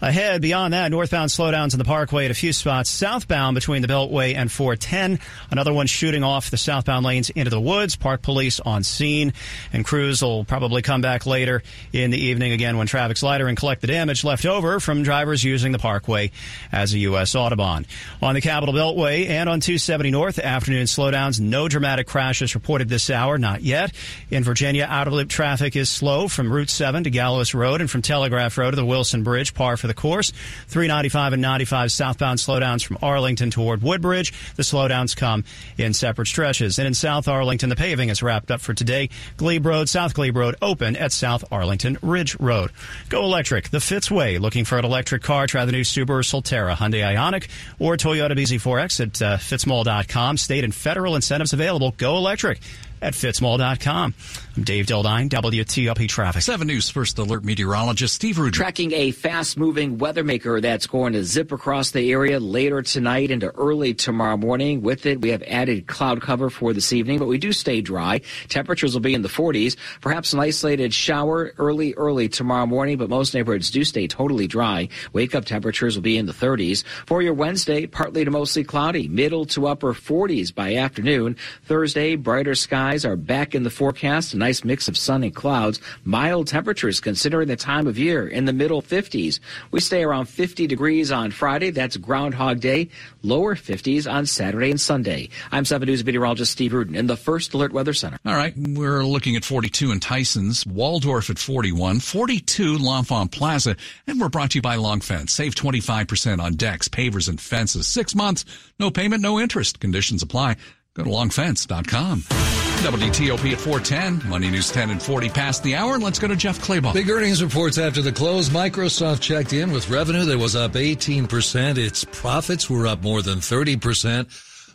Ahead, 0.00 0.42
beyond 0.42 0.74
that, 0.74 0.90
northbound 0.90 1.30
slowdowns 1.30 1.72
in 1.72 1.78
the 1.78 1.84
Parkway 1.84 2.26
at 2.26 2.30
a 2.30 2.34
few 2.34 2.52
spots. 2.52 2.90
Southbound 2.90 3.54
between 3.54 3.80
the 3.80 3.88
Beltway 3.88 4.34
and 4.34 4.50
410. 4.50 5.20
Another 5.50 5.72
one 5.72 5.86
shooting 5.86 6.22
off 6.22 6.50
the 6.50 6.56
southbound 6.56 7.06
lanes 7.06 7.30
into 7.30 7.50
the 7.50 7.60
woods. 7.60 7.96
Park 7.96 8.22
police 8.22 8.58
on 8.60 8.82
scene. 8.82 9.32
And 9.72 9.84
crews 9.84 10.20
will 10.20 10.44
probably 10.44 10.82
come 10.82 11.00
back 11.00 11.26
later 11.26 11.62
in 11.92 12.10
the 12.10 12.18
evening 12.18 12.52
again 12.52 12.76
when 12.76 12.88
traffic's 12.88 13.22
lighter 13.22 13.46
and 13.46 13.56
collect 13.56 13.80
the 13.80 13.86
damage 13.86 14.24
left 14.24 14.44
over 14.44 14.80
from 14.80 15.02
drivers 15.02 15.44
using 15.44 15.72
the 15.72 15.75
Parkway 15.78 16.30
as 16.72 16.94
a 16.94 16.98
U.S. 17.00 17.34
Autobahn. 17.34 17.86
On 18.22 18.34
the 18.34 18.40
Capital 18.40 18.74
Beltway 18.74 19.28
and 19.28 19.48
on 19.48 19.60
270 19.60 20.10
North, 20.10 20.38
afternoon 20.38 20.84
slowdowns. 20.84 21.40
No 21.40 21.68
dramatic 21.68 22.06
crashes 22.06 22.54
reported 22.54 22.88
this 22.88 23.10
hour. 23.10 23.38
Not 23.38 23.62
yet. 23.62 23.92
In 24.30 24.44
Virginia, 24.44 24.86
outer 24.88 25.10
loop 25.10 25.28
traffic 25.28 25.76
is 25.76 25.90
slow 25.90 26.28
from 26.28 26.52
Route 26.52 26.70
7 26.70 27.04
to 27.04 27.10
Gallows 27.10 27.54
Road 27.54 27.80
and 27.80 27.90
from 27.90 28.02
Telegraph 28.02 28.56
Road 28.58 28.70
to 28.70 28.76
the 28.76 28.86
Wilson 28.86 29.22
Bridge. 29.22 29.54
Par 29.54 29.76
for 29.76 29.86
the 29.86 29.94
course. 29.94 30.32
395 30.68 31.34
and 31.34 31.42
95 31.42 31.92
southbound 31.92 32.38
slowdowns 32.38 32.84
from 32.84 32.98
Arlington 33.02 33.50
toward 33.50 33.82
Woodbridge. 33.82 34.32
The 34.56 34.62
slowdowns 34.62 35.16
come 35.16 35.44
in 35.78 35.92
separate 35.92 36.26
stretches. 36.26 36.78
And 36.78 36.86
in 36.86 36.94
South 36.94 37.28
Arlington, 37.28 37.68
the 37.68 37.76
paving 37.76 38.08
is 38.08 38.22
wrapped 38.22 38.50
up 38.50 38.60
for 38.60 38.74
today. 38.74 39.10
Glebe 39.36 39.66
Road, 39.66 39.88
South 39.88 40.14
Glebe 40.14 40.36
Road 40.36 40.56
open 40.62 40.96
at 40.96 41.12
South 41.12 41.44
Arlington 41.50 41.98
Ridge 42.02 42.36
Road. 42.40 42.70
Go 43.08 43.22
electric. 43.24 43.70
The 43.70 43.78
Fitzway 43.78 44.36
Looking 44.40 44.64
for 44.64 44.78
an 44.78 44.84
electric 44.84 45.22
car? 45.22 45.46
Try 45.56 45.64
the 45.64 45.72
new 45.72 45.84
Subaru 45.84 46.22
Solterra, 46.22 46.74
Hyundai 46.74 47.16
Ioniq, 47.16 47.48
or 47.78 47.96
Toyota 47.96 48.32
BZ4X 48.32 49.00
at 49.00 49.22
uh, 49.22 49.36
fitzmall.com. 49.38 50.36
State 50.36 50.64
and 50.64 50.74
federal 50.74 51.16
incentives 51.16 51.54
available. 51.54 51.94
Go 51.96 52.18
electric 52.18 52.60
at 53.00 53.14
fitzmall.com. 53.14 54.12
I'm 54.56 54.64
Dave 54.64 54.86
Dildine, 54.86 55.28
WTOP 55.28 56.08
Traffic. 56.08 56.40
7 56.40 56.66
News 56.66 56.88
First 56.88 57.18
Alert 57.18 57.44
meteorologist 57.44 58.14
Steve 58.14 58.38
Rudin. 58.38 58.54
Tracking 58.54 58.92
a 58.92 59.10
fast 59.10 59.58
moving 59.58 59.98
weather 59.98 60.24
maker 60.24 60.62
that's 60.62 60.86
going 60.86 61.12
to 61.12 61.22
zip 61.24 61.52
across 61.52 61.90
the 61.90 62.10
area 62.10 62.40
later 62.40 62.80
tonight 62.80 63.30
into 63.30 63.50
early 63.50 63.92
tomorrow 63.92 64.38
morning. 64.38 64.80
With 64.80 65.04
it, 65.04 65.20
we 65.20 65.28
have 65.28 65.42
added 65.42 65.86
cloud 65.86 66.22
cover 66.22 66.48
for 66.48 66.72
this 66.72 66.94
evening, 66.94 67.18
but 67.18 67.26
we 67.26 67.36
do 67.36 67.52
stay 67.52 67.82
dry. 67.82 68.22
Temperatures 68.48 68.94
will 68.94 69.02
be 69.02 69.12
in 69.12 69.20
the 69.20 69.28
40s. 69.28 69.76
Perhaps 70.00 70.32
an 70.32 70.40
isolated 70.40 70.94
shower 70.94 71.52
early, 71.58 71.92
early 71.92 72.30
tomorrow 72.30 72.64
morning, 72.64 72.96
but 72.96 73.10
most 73.10 73.34
neighborhoods 73.34 73.70
do 73.70 73.84
stay 73.84 74.06
totally 74.06 74.46
dry. 74.46 74.88
Wake 75.12 75.34
up 75.34 75.44
temperatures 75.44 75.96
will 75.96 76.02
be 76.02 76.16
in 76.16 76.24
the 76.24 76.32
30s. 76.32 76.82
For 77.04 77.20
your 77.20 77.34
Wednesday, 77.34 77.86
partly 77.86 78.24
to 78.24 78.30
mostly 78.30 78.64
cloudy, 78.64 79.06
middle 79.06 79.44
to 79.46 79.66
upper 79.66 79.92
40s 79.92 80.54
by 80.54 80.76
afternoon. 80.76 81.36
Thursday, 81.64 82.16
brighter 82.16 82.54
skies 82.54 83.04
are 83.04 83.16
back 83.16 83.54
in 83.54 83.62
the 83.62 83.68
forecast 83.68 84.32
nice 84.46 84.62
mix 84.62 84.86
of 84.86 84.96
sun 84.96 85.24
and 85.24 85.34
clouds. 85.34 85.80
Mild 86.04 86.46
temperatures 86.46 87.00
considering 87.00 87.48
the 87.48 87.56
time 87.56 87.88
of 87.88 87.98
year 87.98 88.28
in 88.28 88.44
the 88.44 88.52
middle 88.52 88.80
50s. 88.80 89.40
We 89.72 89.80
stay 89.80 90.04
around 90.04 90.26
50 90.26 90.68
degrees 90.68 91.10
on 91.10 91.32
Friday. 91.32 91.70
That's 91.70 91.96
Groundhog 91.96 92.60
Day. 92.60 92.90
Lower 93.24 93.56
50s 93.56 94.08
on 94.08 94.24
Saturday 94.24 94.70
and 94.70 94.80
Sunday. 94.80 95.30
I'm 95.50 95.64
7 95.64 95.84
News 95.84 96.04
meteorologist 96.04 96.52
Steve 96.52 96.74
Rudin 96.74 96.94
in 96.94 97.08
the 97.08 97.16
First 97.16 97.54
Alert 97.54 97.72
Weather 97.72 97.92
Center. 97.92 98.18
All 98.24 98.36
right. 98.36 98.54
We're 98.56 99.02
looking 99.02 99.34
at 99.34 99.44
42 99.44 99.90
in 99.90 99.98
Tyson's, 99.98 100.64
Waldorf 100.64 101.28
at 101.28 101.40
41, 101.40 101.98
42 101.98 102.78
L'Enfant 102.78 103.32
Plaza, 103.32 103.74
and 104.06 104.20
we're 104.20 104.28
brought 104.28 104.52
to 104.52 104.58
you 104.58 104.62
by 104.62 104.76
Long 104.76 105.00
Fence. 105.00 105.32
Save 105.32 105.56
25% 105.56 106.40
on 106.40 106.54
decks, 106.54 106.86
pavers, 106.86 107.28
and 107.28 107.40
fences. 107.40 107.88
Six 107.88 108.14
months, 108.14 108.44
no 108.78 108.92
payment, 108.92 109.22
no 109.22 109.40
interest. 109.40 109.80
Conditions 109.80 110.22
apply. 110.22 110.54
Go 110.96 111.04
to 111.04 111.10
longfence.com. 111.10 112.20
WTOP 112.22 113.52
at 113.52 113.60
410, 113.60 114.30
Money 114.30 114.48
News 114.48 114.70
10 114.72 114.88
and 114.88 115.02
40 115.02 115.28
past 115.28 115.62
the 115.62 115.74
hour. 115.74 115.98
Let's 115.98 116.18
go 116.18 116.26
to 116.26 116.36
Jeff 116.36 116.58
Clabaugh. 116.60 116.94
Big 116.94 117.10
earnings 117.10 117.42
reports 117.42 117.76
after 117.76 118.00
the 118.00 118.12
close. 118.12 118.48
Microsoft 118.48 119.20
checked 119.20 119.52
in 119.52 119.72
with 119.72 119.90
revenue 119.90 120.24
that 120.24 120.38
was 120.38 120.56
up 120.56 120.72
18%. 120.72 121.76
Its 121.76 122.04
profits 122.04 122.70
were 122.70 122.86
up 122.86 123.02
more 123.02 123.20
than 123.20 123.40
30%. 123.40 123.76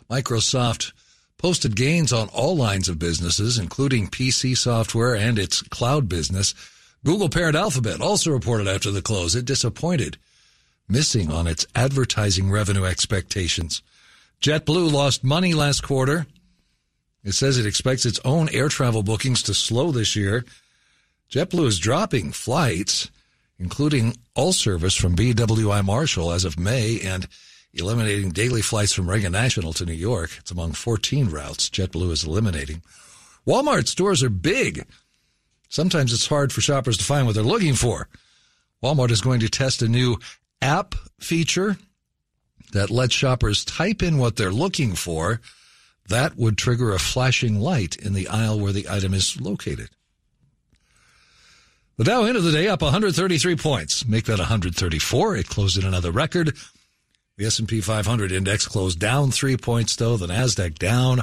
Microsoft 0.08 0.92
posted 1.38 1.74
gains 1.74 2.12
on 2.12 2.28
all 2.28 2.56
lines 2.56 2.88
of 2.88 3.00
businesses, 3.00 3.58
including 3.58 4.06
PC 4.06 4.56
software 4.56 5.16
and 5.16 5.40
its 5.40 5.60
cloud 5.62 6.08
business. 6.08 6.54
Google 7.04 7.30
parent 7.30 7.56
Alphabet 7.56 8.00
also 8.00 8.30
reported 8.30 8.68
after 8.68 8.92
the 8.92 9.02
close 9.02 9.34
it 9.34 9.44
disappointed, 9.44 10.18
missing 10.88 11.32
on 11.32 11.48
its 11.48 11.66
advertising 11.74 12.48
revenue 12.48 12.84
expectations. 12.84 13.82
JetBlue 14.42 14.90
lost 14.90 15.22
money 15.22 15.54
last 15.54 15.84
quarter. 15.84 16.26
It 17.22 17.30
says 17.30 17.58
it 17.58 17.66
expects 17.66 18.04
its 18.04 18.18
own 18.24 18.48
air 18.48 18.68
travel 18.68 19.04
bookings 19.04 19.40
to 19.44 19.54
slow 19.54 19.92
this 19.92 20.16
year. 20.16 20.44
JetBlue 21.30 21.68
is 21.68 21.78
dropping 21.78 22.32
flights, 22.32 23.08
including 23.60 24.16
all 24.34 24.52
service 24.52 24.96
from 24.96 25.14
BWI 25.14 25.84
Marshall 25.84 26.32
as 26.32 26.44
of 26.44 26.58
May 26.58 26.98
and 27.00 27.28
eliminating 27.72 28.30
daily 28.30 28.62
flights 28.62 28.92
from 28.92 29.08
Reagan 29.08 29.30
National 29.30 29.72
to 29.74 29.86
New 29.86 29.92
York. 29.92 30.30
It's 30.40 30.50
among 30.50 30.72
14 30.72 31.30
routes 31.30 31.70
JetBlue 31.70 32.10
is 32.10 32.24
eliminating. 32.24 32.82
Walmart 33.46 33.86
stores 33.86 34.24
are 34.24 34.28
big. 34.28 34.84
Sometimes 35.68 36.12
it's 36.12 36.26
hard 36.26 36.52
for 36.52 36.60
shoppers 36.60 36.98
to 36.98 37.04
find 37.04 37.26
what 37.26 37.36
they're 37.36 37.44
looking 37.44 37.74
for. 37.74 38.08
Walmart 38.82 39.12
is 39.12 39.20
going 39.20 39.38
to 39.38 39.48
test 39.48 39.82
a 39.82 39.88
new 39.88 40.18
app 40.60 40.96
feature 41.20 41.76
that 42.72 42.90
lets 42.90 43.14
shoppers 43.14 43.64
type 43.64 44.02
in 44.02 44.18
what 44.18 44.36
they're 44.36 44.52
looking 44.52 44.94
for. 44.94 45.40
That 46.08 46.36
would 46.36 46.58
trigger 46.58 46.92
a 46.92 46.98
flashing 46.98 47.60
light 47.60 47.96
in 47.96 48.12
the 48.12 48.28
aisle 48.28 48.58
where 48.58 48.72
the 48.72 48.88
item 48.88 49.14
is 49.14 49.40
located. 49.40 49.88
The 51.96 52.04
Dow 52.04 52.24
end 52.24 52.36
of 52.36 52.44
the 52.44 52.52
day 52.52 52.68
up 52.68 52.82
133 52.82 53.56
points. 53.56 54.06
Make 54.06 54.24
that 54.24 54.38
134. 54.38 55.36
It 55.36 55.48
closed 55.48 55.78
in 55.78 55.86
another 55.86 56.10
record. 56.10 56.56
The 57.36 57.46
S&P 57.46 57.80
500 57.80 58.32
index 58.32 58.66
closed 58.66 58.98
down 58.98 59.30
three 59.30 59.56
points 59.56 59.96
though. 59.96 60.16
The 60.16 60.26
Nasdaq 60.26 60.78
down 60.78 61.22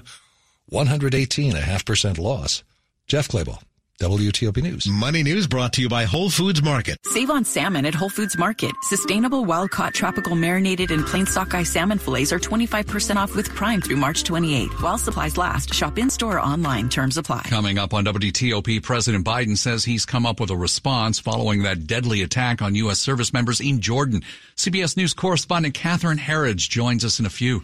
118, 0.68 1.56
a 1.56 1.60
half 1.60 1.86
percent 1.86 2.18
loss. 2.18 2.63
Jeff 3.08 3.27
Clabaugh. 3.27 3.62
WTOP 4.00 4.63
News. 4.63 4.88
Money 4.88 5.24
News 5.24 5.46
brought 5.46 5.74
to 5.74 5.82
you 5.82 5.89
by 5.89 6.06
Whole 6.06 6.29
Foods 6.29 6.63
Market. 6.63 6.98
Save 7.03 7.29
on 7.29 7.44
salmon 7.44 7.86
at 7.86 7.94
Whole 7.94 8.08
Foods 8.08 8.38
Market. 8.38 8.72
Sustainable 8.84 9.44
wild 9.44 9.72
caught 9.72 9.94
tropical 9.94 10.38
marinated 10.38 10.91
and 10.91 11.06
plain 11.06 11.25
sockeye 11.25 11.63
salmon 11.63 12.00
fillets 12.00 12.32
are 12.32 12.39
25% 12.39 13.18
off 13.18 13.36
with 13.36 13.50
Prime 13.50 13.82
through 13.82 13.98
March 13.98 14.24
28. 14.24 14.70
While 14.82 14.98
supplies 14.98 15.36
last, 15.38 15.74
shop 15.74 16.00
in 16.00 16.10
store 16.10 16.38
or 16.38 16.41
online. 16.41 16.88
Terms 16.88 17.18
apply. 17.18 17.41
Coming 17.50 17.77
up 17.77 17.94
on 17.94 18.06
WTOP, 18.06 18.82
President 18.82 19.25
Biden 19.25 19.58
says 19.58 19.84
he's 19.84 20.06
come 20.06 20.25
up 20.25 20.39
with 20.39 20.50
a 20.50 20.56
response 20.56 21.20
following 21.20 21.63
that 21.63 21.86
deadly 21.86 22.22
attack 22.22 22.62
on 22.62 22.75
U.S. 22.75 23.00
service 23.00 23.34
members 23.34 23.60
in 23.60 23.82
Jordan. 23.82 24.22
CBS 24.56 24.96
News 24.96 25.13
correspondent 25.13 25.74
Catherine 25.74 26.20
Herridge 26.20 26.70
joins 26.70 27.03
us 27.03 27.20
in 27.20 27.25
a 27.25 27.29
few. 27.29 27.63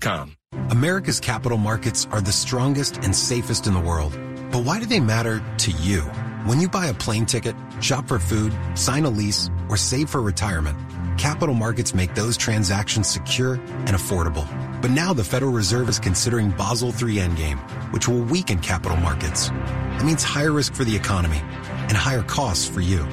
America's 0.69 1.19
capital 1.19 1.57
markets 1.57 2.07
are 2.11 2.21
the 2.21 2.31
strongest 2.31 2.97
and 2.97 3.15
safest 3.15 3.67
in 3.67 3.73
the 3.73 3.79
world. 3.79 4.17
But 4.51 4.63
why 4.63 4.79
do 4.79 4.85
they 4.85 4.99
matter 4.99 5.43
to 5.59 5.71
you? 5.71 6.01
When 6.45 6.59
you 6.59 6.67
buy 6.67 6.87
a 6.87 6.93
plane 6.93 7.25
ticket, 7.25 7.55
shop 7.81 8.07
for 8.07 8.17
food, 8.17 8.51
sign 8.73 9.05
a 9.05 9.09
lease, 9.09 9.49
or 9.69 9.77
save 9.77 10.09
for 10.09 10.21
retirement, 10.21 10.77
capital 11.19 11.53
markets 11.53 11.93
make 11.93 12.15
those 12.15 12.35
transactions 12.35 13.07
secure 13.07 13.53
and 13.85 13.89
affordable. 13.89 14.47
But 14.81 14.91
now 14.91 15.13
the 15.13 15.23
Federal 15.23 15.51
Reserve 15.51 15.87
is 15.87 15.99
considering 15.99 16.49
Basel 16.49 16.89
III 16.89 17.17
Endgame, 17.17 17.59
which 17.93 18.07
will 18.07 18.23
weaken 18.23 18.57
capital 18.57 18.97
markets. 18.97 19.51
It 19.99 20.03
means 20.03 20.23
higher 20.23 20.51
risk 20.51 20.73
for 20.73 20.83
the 20.83 20.95
economy 20.95 21.41
and 21.89 21.93
higher 21.95 22.23
costs 22.23 22.67
for 22.67 22.81
you. 22.81 23.05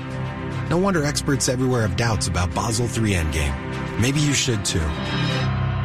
No 0.71 0.79
wonder 0.79 1.05
experts 1.05 1.51
everywhere 1.51 1.83
have 1.83 1.97
doubts 1.97 2.29
about 2.29 2.55
Basel 2.55 2.87
III 2.87 3.13
Endgame. 3.13 4.01
Maybe 4.01 4.21
you 4.21 4.33
should 4.33 4.65
too. 4.65 4.81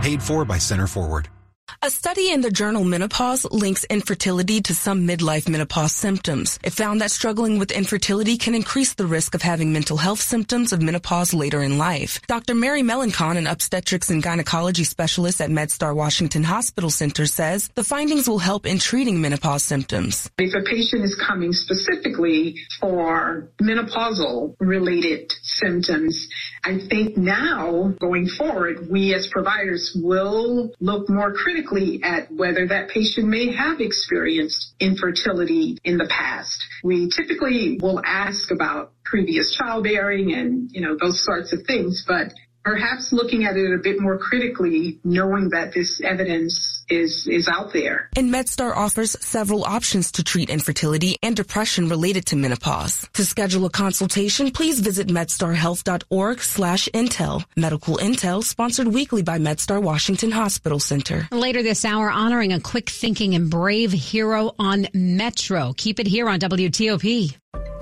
Paid 0.04 0.22
for 0.22 0.44
by 0.44 0.58
Center 0.58 0.86
Forward. 0.86 1.30
A 1.86 1.90
study 1.90 2.32
in 2.32 2.40
the 2.40 2.50
journal 2.50 2.86
Menopause 2.86 3.44
links 3.52 3.84
infertility 3.84 4.62
to 4.62 4.74
some 4.74 5.06
midlife 5.06 5.50
menopause 5.50 5.92
symptoms. 5.92 6.58
It 6.64 6.72
found 6.72 7.02
that 7.02 7.12
struggling 7.12 7.60
with 7.60 7.72
infertility 7.72 8.38
can 8.38 8.56
increase 8.56 8.94
the 8.94 9.06
risk 9.06 9.36
of 9.36 9.42
having 9.42 9.74
mental 9.74 9.98
health 9.98 10.22
symptoms 10.22 10.72
of 10.72 10.82
menopause 10.82 11.34
later 11.34 11.62
in 11.62 11.78
life. 11.78 12.22
Dr. 12.26 12.56
Mary 12.56 12.84
Melancon, 12.84 13.36
an 13.36 13.48
obstetrics 13.48 14.10
and 14.10 14.24
gynecology 14.24 14.86
specialist 14.86 15.42
at 15.42 15.50
MedStar 15.50 15.94
Washington 15.94 16.46
Hospital 16.46 16.90
Center, 16.90 17.26
says 17.26 17.70
the 17.76 17.84
findings 17.84 18.30
will 18.30 18.40
help 18.40 18.66
in 18.66 18.80
treating 18.80 19.20
menopause 19.20 19.66
symptoms. 19.66 20.32
If 20.38 20.54
a 20.56 20.64
patient 20.64 21.04
is 21.04 21.16
coming 21.16 21.52
specifically 21.52 22.56
for 22.80 23.52
menopausal 23.62 24.56
related 24.62 25.34
symptoms, 25.42 26.30
I 26.64 26.80
think 26.90 27.18
now 27.18 27.94
going 28.00 28.30
forward, 28.30 28.88
we 28.90 29.14
as 29.14 29.28
providers 29.28 29.92
will 30.02 30.72
look 30.80 31.10
more 31.10 31.34
critically 31.34 31.73
at 32.04 32.32
whether 32.32 32.68
that 32.68 32.90
patient 32.90 33.28
may 33.28 33.54
have 33.54 33.80
experienced 33.80 34.76
infertility 34.80 35.78
in 35.84 35.98
the 35.98 36.08
past. 36.08 36.58
We 36.84 37.10
typically 37.10 37.80
will 37.82 38.02
ask 38.06 38.52
about 38.52 38.94
previous 39.04 39.56
childbearing 39.56 40.34
and, 40.34 40.70
you 40.72 40.82
know, 40.82 40.98
those 41.00 41.24
sorts 41.24 41.54
of 41.54 41.64
things, 41.66 42.06
but 42.08 42.34
perhaps 42.64 43.12
looking 43.12 43.46
at 43.46 43.58
it 43.58 43.74
a 43.74 43.78
bit 43.78 44.00
more 44.00 44.18
critically, 44.18 45.00
knowing 45.04 45.50
that 45.50 45.74
this 45.74 46.02
evidence 46.02 46.86
is, 46.90 47.28
is 47.28 47.48
out 47.48 47.74
there. 47.74 48.10
And 48.16 48.34
MedStar 48.34 48.76
offers 48.76 49.16
several 49.22 49.64
options 49.64 50.12
to 50.14 50.24
treat 50.24 50.50
infertility 50.50 51.18
and 51.22 51.36
depression 51.36 51.90
related 51.90 52.26
to 52.28 52.36
menopause. 52.36 53.08
To 53.14 53.26
schedule 53.26 53.66
a 53.66 53.70
consultation, 53.70 54.52
please 54.52 54.80
visit 54.80 55.08
medstarhealth.org 55.08 56.42
slash 56.42 56.90
intel. 56.94 57.44
Medical 57.56 57.98
Intel 57.98 58.44
sponsored 58.44 58.88
weekly 58.88 59.22
by 59.22 59.40
MedStar 59.40 59.82
Washington 59.82 60.32
Hospital 60.32 60.80
Center. 60.80 61.28
Later 61.32 61.64
this 61.64 61.86
hour, 61.86 62.10
honoring 62.10 62.54
a 62.54 62.60
quick 62.60 62.90
thinking 62.90 63.36
and 63.36 63.50
brave 63.50 63.92
hero 63.92 64.56
on 64.60 64.88
Metro. 64.94 65.74
Keep 65.78 66.00
it 66.00 66.08
here 66.08 66.30
on 66.30 66.40
WTOP. 66.40 67.36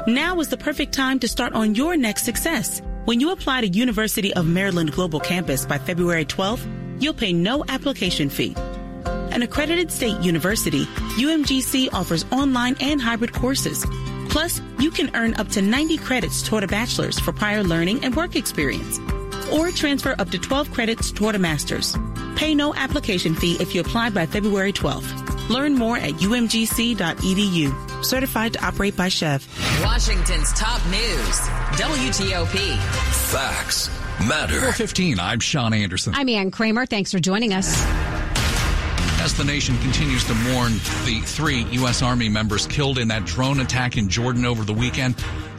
Now 0.07 0.39
is 0.39 0.47
the 0.47 0.57
perfect 0.57 0.93
time 0.93 1.19
to 1.19 1.27
start 1.27 1.53
on 1.53 1.75
your 1.75 1.95
next 1.95 2.25
success. 2.25 2.81
When 3.05 3.19
you 3.19 3.31
apply 3.31 3.61
to 3.61 3.67
University 3.67 4.31
of 4.35 4.45
Maryland 4.45 4.91
Global 4.91 5.19
Campus 5.19 5.65
by 5.65 5.79
February 5.79 6.23
12th, 6.23 7.01
you'll 7.01 7.15
pay 7.15 7.33
no 7.33 7.65
application 7.67 8.29
fee. 8.29 8.53
An 9.05 9.41
accredited 9.41 9.91
state 9.91 10.19
university, 10.19 10.85
UMGC 11.17 11.89
offers 11.93 12.25
online 12.31 12.75
and 12.79 13.01
hybrid 13.01 13.33
courses. 13.33 13.87
Plus, 14.29 14.61
you 14.77 14.91
can 14.91 15.09
earn 15.15 15.33
up 15.35 15.49
to 15.49 15.63
90 15.63 15.97
credits 15.97 16.43
toward 16.43 16.63
a 16.63 16.67
bachelor's 16.67 17.19
for 17.19 17.33
prior 17.33 17.63
learning 17.63 18.05
and 18.05 18.15
work 18.15 18.35
experience. 18.35 18.99
Or 19.51 19.71
transfer 19.71 20.15
up 20.19 20.29
to 20.29 20.37
12 20.37 20.69
credits 20.69 21.11
toward 21.11 21.33
a 21.33 21.39
master's. 21.39 21.97
Pay 22.35 22.53
no 22.53 22.75
application 22.75 23.33
fee 23.33 23.57
if 23.59 23.73
you 23.73 23.81
apply 23.81 24.11
by 24.11 24.27
February 24.27 24.73
12th. 24.73 25.49
Learn 25.49 25.73
more 25.73 25.97
at 25.97 26.13
umgc.edu. 26.13 27.90
Certified 28.01 28.53
to 28.53 28.65
operate 28.65 28.95
by 28.95 29.09
Chev. 29.09 29.47
Washington's 29.83 30.53
top 30.53 30.83
news. 30.87 31.39
WTOP. 31.77 32.77
Facts 33.31 33.89
matter. 34.19 34.53
415, 34.53 35.19
I'm 35.19 35.39
Sean 35.39 35.73
Anderson. 35.73 36.13
I'm 36.15 36.29
Ann 36.29 36.51
Kramer. 36.51 36.85
Thanks 36.85 37.11
for 37.11 37.19
joining 37.19 37.53
us. 37.53 38.00
As 39.21 39.35
the 39.35 39.43
nation 39.43 39.77
continues 39.77 40.23
to 40.23 40.33
mourn 40.33 40.73
the 41.05 41.21
three 41.23 41.61
U.S. 41.73 42.01
Army 42.01 42.27
members 42.27 42.65
killed 42.65 42.97
in 42.97 43.09
that 43.09 43.23
drone 43.23 43.59
attack 43.59 43.95
in 43.95 44.09
Jordan 44.09 44.45
over 44.45 44.63
the 44.63 44.73
weekend, 44.73 45.13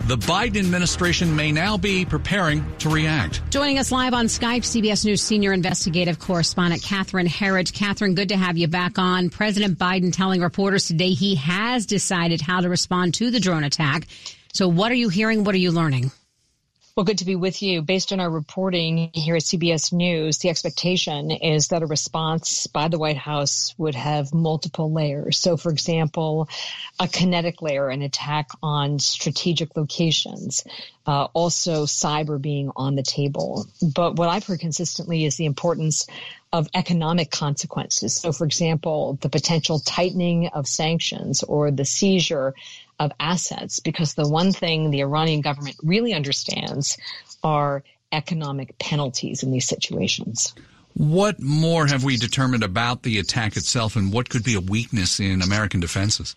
the 0.09 0.17
Biden 0.17 0.57
administration 0.57 1.37
may 1.37 1.53
now 1.53 1.77
be 1.77 2.05
preparing 2.05 2.65
to 2.79 2.89
react. 2.89 3.41
Joining 3.53 3.79
us 3.79 3.93
live 3.93 4.15
on 4.15 4.27
Skype, 4.27 4.63
CBS 4.63 5.05
News 5.05 5.23
senior 5.23 5.53
investigative 5.53 6.19
correspondent 6.19 6.83
Catherine 6.83 7.29
Herridge. 7.29 7.73
Catherine, 7.73 8.17
good 8.17 8.31
to 8.31 8.37
have 8.37 8.59
you 8.59 8.67
back 8.67 8.99
on. 8.99 9.31
President 9.31 9.79
Biden 9.79 10.13
telling 10.13 10.41
reporters 10.41 10.87
today 10.87 11.11
he 11.11 11.37
has 11.37 11.87
decided 11.87 12.41
how 12.41 12.63
to 12.63 12.69
respond 12.69 13.15
to 13.15 13.31
the 13.31 13.39
drone 13.39 13.63
attack. 13.63 14.09
So, 14.53 14.67
what 14.67 14.91
are 14.91 14.97
you 14.97 15.09
hearing? 15.09 15.45
What 15.45 15.55
are 15.55 15.59
you 15.59 15.71
learning? 15.71 16.11
Well, 16.95 17.05
good 17.05 17.19
to 17.19 17.25
be 17.25 17.37
with 17.37 17.63
you. 17.63 17.81
Based 17.81 18.13
on 18.13 18.21
our 18.21 18.29
reporting 18.29 19.13
here 19.15 19.37
at 19.37 19.43
CBS 19.45 19.95
News, 19.95 20.37
the 20.39 20.51
expectation 20.51 21.31
is 21.31 21.69
that 21.69 21.83
a 21.83 21.87
response 21.87 22.67
by 22.67 22.89
the 22.89 22.99
White 22.99 23.17
House 23.17 23.75
would 23.79 23.95
have 23.95 24.35
multiple 24.35 24.93
layers. 24.93 25.39
So, 25.39 25.57
for 25.57 25.73
example, 25.73 26.51
a 27.01 27.09
kinetic 27.09 27.63
layer, 27.63 27.89
an 27.89 28.03
attack 28.03 28.51
on 28.63 28.99
strategic 28.99 29.75
locations, 29.75 30.65
uh, 31.07 31.29
also 31.33 31.87
cyber 31.87 32.39
being 32.39 32.71
on 32.77 32.95
the 32.95 33.03
table. 33.03 33.67
But 33.81 34.17
what 34.17 34.29
I've 34.29 34.45
heard 34.45 34.61
consistently 34.61 35.25
is 35.25 35.37
the 35.37 35.47
importance 35.47 36.07
of 36.53 36.69
economic 36.75 37.31
consequences. 37.31 38.15
So, 38.15 38.33
for 38.33 38.45
example, 38.45 39.19
the 39.23 39.31
potential 39.31 39.79
tightening 39.79 40.49
of 40.49 40.67
sanctions 40.67 41.43
or 41.43 41.71
the 41.71 41.87
seizure 41.87 42.55
of 42.99 43.13
assets, 43.19 43.81
because 43.81 44.15
the 44.15 44.29
one 44.29 44.53
thing 44.53 44.91
the 44.91 45.01
Iranian 45.01 45.41
government 45.41 45.77
really 45.83 46.15
understands 46.15 46.97
are 47.43 47.83
economic 48.13 48.79
penalties 48.79 49.43
in 49.43 49.51
these 49.51 49.67
situations. 49.67 50.55
What 50.95 51.41
more 51.41 51.87
have 51.87 52.05
we 52.05 52.17
determined 52.17 52.63
about 52.63 53.03
the 53.03 53.19
attack 53.19 53.57
itself 53.57 53.97
and 53.97 54.13
what 54.13 54.29
could 54.29 54.45
be 54.45 54.55
a 54.55 54.61
weakness 54.61 55.21
in 55.21 55.41
American 55.41 55.81
defenses? 55.81 56.37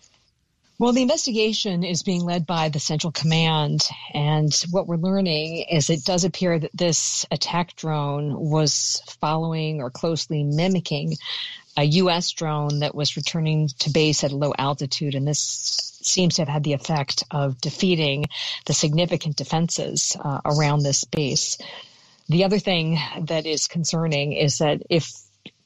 Well, 0.78 0.92
the 0.92 1.02
investigation 1.02 1.84
is 1.84 2.02
being 2.02 2.22
led 2.22 2.46
by 2.46 2.68
the 2.68 2.80
Central 2.80 3.10
Command, 3.10 3.88
and 4.12 4.52
what 4.70 4.86
we're 4.86 4.96
learning 4.96 5.64
is 5.70 5.88
it 5.88 6.04
does 6.04 6.24
appear 6.24 6.58
that 6.58 6.70
this 6.74 7.24
attack 7.30 7.76
drone 7.76 8.38
was 8.38 9.02
following 9.20 9.80
or 9.80 9.90
closely 9.90 10.42
mimicking 10.42 11.16
a 11.78 11.84
U.S. 11.84 12.30
drone 12.32 12.80
that 12.80 12.94
was 12.94 13.16
returning 13.16 13.68
to 13.80 13.90
base 13.90 14.22
at 14.22 14.32
a 14.32 14.36
low 14.36 14.52
altitude, 14.58 15.14
and 15.14 15.26
this 15.26 15.95
seems 16.06 16.36
to 16.36 16.42
have 16.42 16.48
had 16.48 16.64
the 16.64 16.72
effect 16.72 17.24
of 17.30 17.60
defeating 17.60 18.26
the 18.64 18.74
significant 18.74 19.36
defenses 19.36 20.16
uh, 20.22 20.40
around 20.44 20.82
this 20.82 21.04
base. 21.04 21.58
The 22.28 22.44
other 22.44 22.58
thing 22.58 22.98
that 23.22 23.46
is 23.46 23.66
concerning 23.66 24.32
is 24.32 24.58
that 24.58 24.82
if 24.90 25.12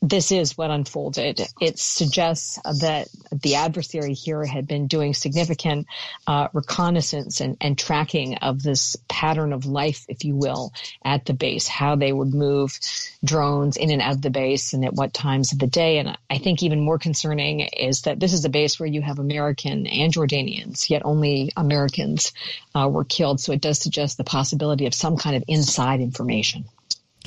this 0.03 0.33
is 0.33 0.57
what 0.57 0.71
unfolded. 0.71 1.43
It 1.61 1.79
suggests 1.79 2.59
that 2.81 3.09
the 3.33 3.57
adversary 3.57 4.15
here 4.15 4.45
had 4.47 4.67
been 4.67 4.87
doing 4.87 5.13
significant 5.13 5.87
uh, 6.27 6.49
reconnaissance 6.55 7.41
and, 7.41 7.59
and, 7.61 7.79
tracking 7.79 8.37
of 8.39 8.63
this 8.63 8.97
pattern 9.09 9.53
of 9.53 9.67
life, 9.67 10.07
if 10.09 10.25
you 10.25 10.35
will, 10.35 10.73
at 11.05 11.27
the 11.27 11.35
base, 11.35 11.69
how 11.69 11.97
they 11.97 12.13
would 12.13 12.33
move 12.33 12.79
drones 13.23 13.77
in 13.77 13.91
and 13.91 14.01
out 14.01 14.15
of 14.15 14.23
the 14.23 14.31
base 14.31 14.73
and 14.73 14.85
at 14.85 14.95
what 14.95 15.13
times 15.13 15.53
of 15.53 15.59
the 15.59 15.67
day. 15.67 15.99
And 15.99 16.17
I 16.31 16.39
think 16.39 16.63
even 16.63 16.81
more 16.81 16.99
concerning 16.99 17.61
is 17.61 18.03
that 18.03 18.19
this 18.19 18.33
is 18.33 18.45
a 18.45 18.51
base 18.51 18.81
where 18.81 18.89
you 18.89 19.03
have 19.03 19.19
American 19.19 19.87
and 19.87 20.13
Jordanians, 20.13 20.89
yet 20.89 21.03
only 21.05 21.53
Americans 21.57 22.33
uh, 22.75 22.89
were 22.91 23.05
killed. 23.05 23.41
So 23.41 23.53
it 23.53 23.61
does 23.61 23.79
suggest 23.79 24.17
the 24.17 24.25
possibility 24.25 24.87
of 24.87 24.95
some 24.95 25.19
kind 25.19 25.37
of 25.37 25.45
inside 25.47 26.01
information. 26.01 26.65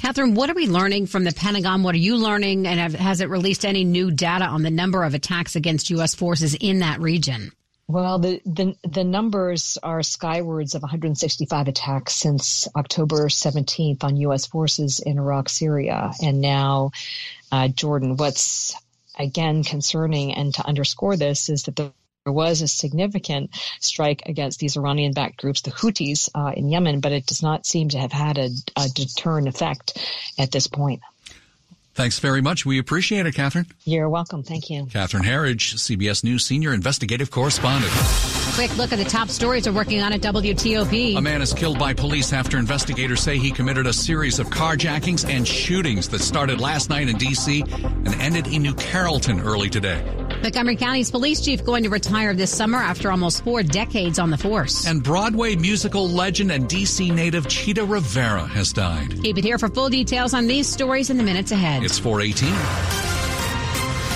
Catherine, 0.03 0.35
what 0.35 0.49
are 0.49 0.53
we 0.53 0.67
learning 0.67 1.05
from 1.05 1.23
the 1.23 1.31
Pentagon? 1.31 1.81
What 1.81 1.95
are 1.95 1.97
you 1.97 2.17
learning? 2.17 2.67
And 2.67 2.77
have, 2.77 2.93
has 2.93 3.21
it 3.21 3.29
released 3.29 3.63
any 3.63 3.85
new 3.85 4.11
data 4.11 4.43
on 4.43 4.61
the 4.61 4.69
number 4.69 5.05
of 5.05 5.13
attacks 5.13 5.55
against 5.55 5.89
U.S. 5.91 6.13
forces 6.13 6.55
in 6.55 6.79
that 6.79 6.99
region? 6.99 7.53
Well, 7.87 8.19
the, 8.19 8.41
the, 8.45 8.75
the 8.85 9.05
numbers 9.05 9.77
are 9.81 10.03
skywards 10.03 10.75
of 10.75 10.81
165 10.81 11.69
attacks 11.69 12.15
since 12.15 12.67
October 12.75 13.29
17th 13.29 14.03
on 14.03 14.17
U.S. 14.17 14.45
forces 14.45 14.99
in 14.99 15.19
Iraq, 15.19 15.47
Syria, 15.47 16.11
and 16.21 16.41
now 16.41 16.91
uh, 17.49 17.69
Jordan. 17.69 18.17
What's 18.17 18.75
again 19.17 19.63
concerning, 19.63 20.33
and 20.33 20.53
to 20.55 20.67
underscore 20.67 21.15
this, 21.15 21.47
is 21.47 21.63
that 21.63 21.77
the 21.77 21.93
there 22.23 22.33
was 22.33 22.61
a 22.61 22.67
significant 22.67 23.49
strike 23.79 24.23
against 24.25 24.59
these 24.59 24.77
Iranian 24.77 25.13
backed 25.13 25.37
groups, 25.37 25.61
the 25.61 25.71
Houthis 25.71 26.29
uh, 26.33 26.53
in 26.55 26.69
Yemen, 26.69 27.01
but 27.01 27.11
it 27.11 27.25
does 27.25 27.43
not 27.43 27.65
seem 27.65 27.89
to 27.89 27.99
have 27.99 28.13
had 28.13 28.37
a, 28.37 28.49
a 28.77 28.87
deterrent 28.89 29.47
effect 29.47 29.97
at 30.37 30.51
this 30.51 30.67
point. 30.67 31.01
Thanks 31.95 32.17
very 32.17 32.41
much. 32.41 32.65
We 32.65 32.79
appreciate 32.79 33.27
it, 33.27 33.35
Catherine. 33.35 33.67
You're 33.83 34.09
welcome. 34.09 34.41
Thank 34.41 34.69
you. 34.71 34.87
Catherine 34.87 35.23
Herridge, 35.23 35.75
CBS 35.75 36.23
News 36.23 36.43
senior 36.43 36.73
investigative 36.73 37.29
correspondent. 37.29 37.93
Quick 38.55 38.75
look 38.77 38.91
at 38.91 38.97
the 38.97 39.05
top 39.05 39.29
stories 39.29 39.67
we're 39.67 39.73
working 39.73 40.01
on 40.01 40.11
at 40.13 40.21
WTOP. 40.21 41.17
A 41.17 41.21
man 41.21 41.41
is 41.41 41.53
killed 41.53 41.77
by 41.79 41.93
police 41.93 42.33
after 42.33 42.57
investigators 42.57 43.21
say 43.21 43.37
he 43.37 43.51
committed 43.51 43.87
a 43.87 43.93
series 43.93 44.39
of 44.39 44.47
carjackings 44.47 45.27
and 45.27 45.47
shootings 45.47 46.07
that 46.09 46.19
started 46.19 46.59
last 46.59 46.89
night 46.89 47.09
in 47.09 47.17
D.C. 47.17 47.63
and 47.63 48.13
ended 48.15 48.47
in 48.47 48.63
New 48.63 48.73
Carrollton 48.75 49.39
early 49.41 49.69
today. 49.69 50.03
Montgomery 50.43 50.75
County's 50.75 51.09
police 51.09 51.41
chief 51.41 51.63
going 51.63 51.83
to 51.83 51.89
retire 51.89 52.33
this 52.33 52.55
summer 52.55 52.77
after 52.77 53.09
almost 53.09 53.43
four 53.43 53.63
decades 53.63 54.19
on 54.19 54.29
the 54.29 54.37
force. 54.37 54.85
And 54.85 55.01
Broadway 55.01 55.55
musical 55.55 56.09
legend 56.09 56.51
and 56.51 56.67
D.C. 56.67 57.11
native 57.11 57.47
Chita 57.47 57.85
Rivera 57.85 58.45
has 58.45 58.73
died. 58.73 59.21
Keep 59.21 59.37
it 59.37 59.43
here 59.43 59.57
for 59.57 59.69
full 59.69 59.89
details 59.89 60.33
on 60.33 60.47
these 60.47 60.67
stories 60.67 61.09
in 61.09 61.17
the 61.17 61.23
minutes 61.23 61.51
ahead. 61.51 61.82
It's 61.83 61.99
418. 61.99 63.02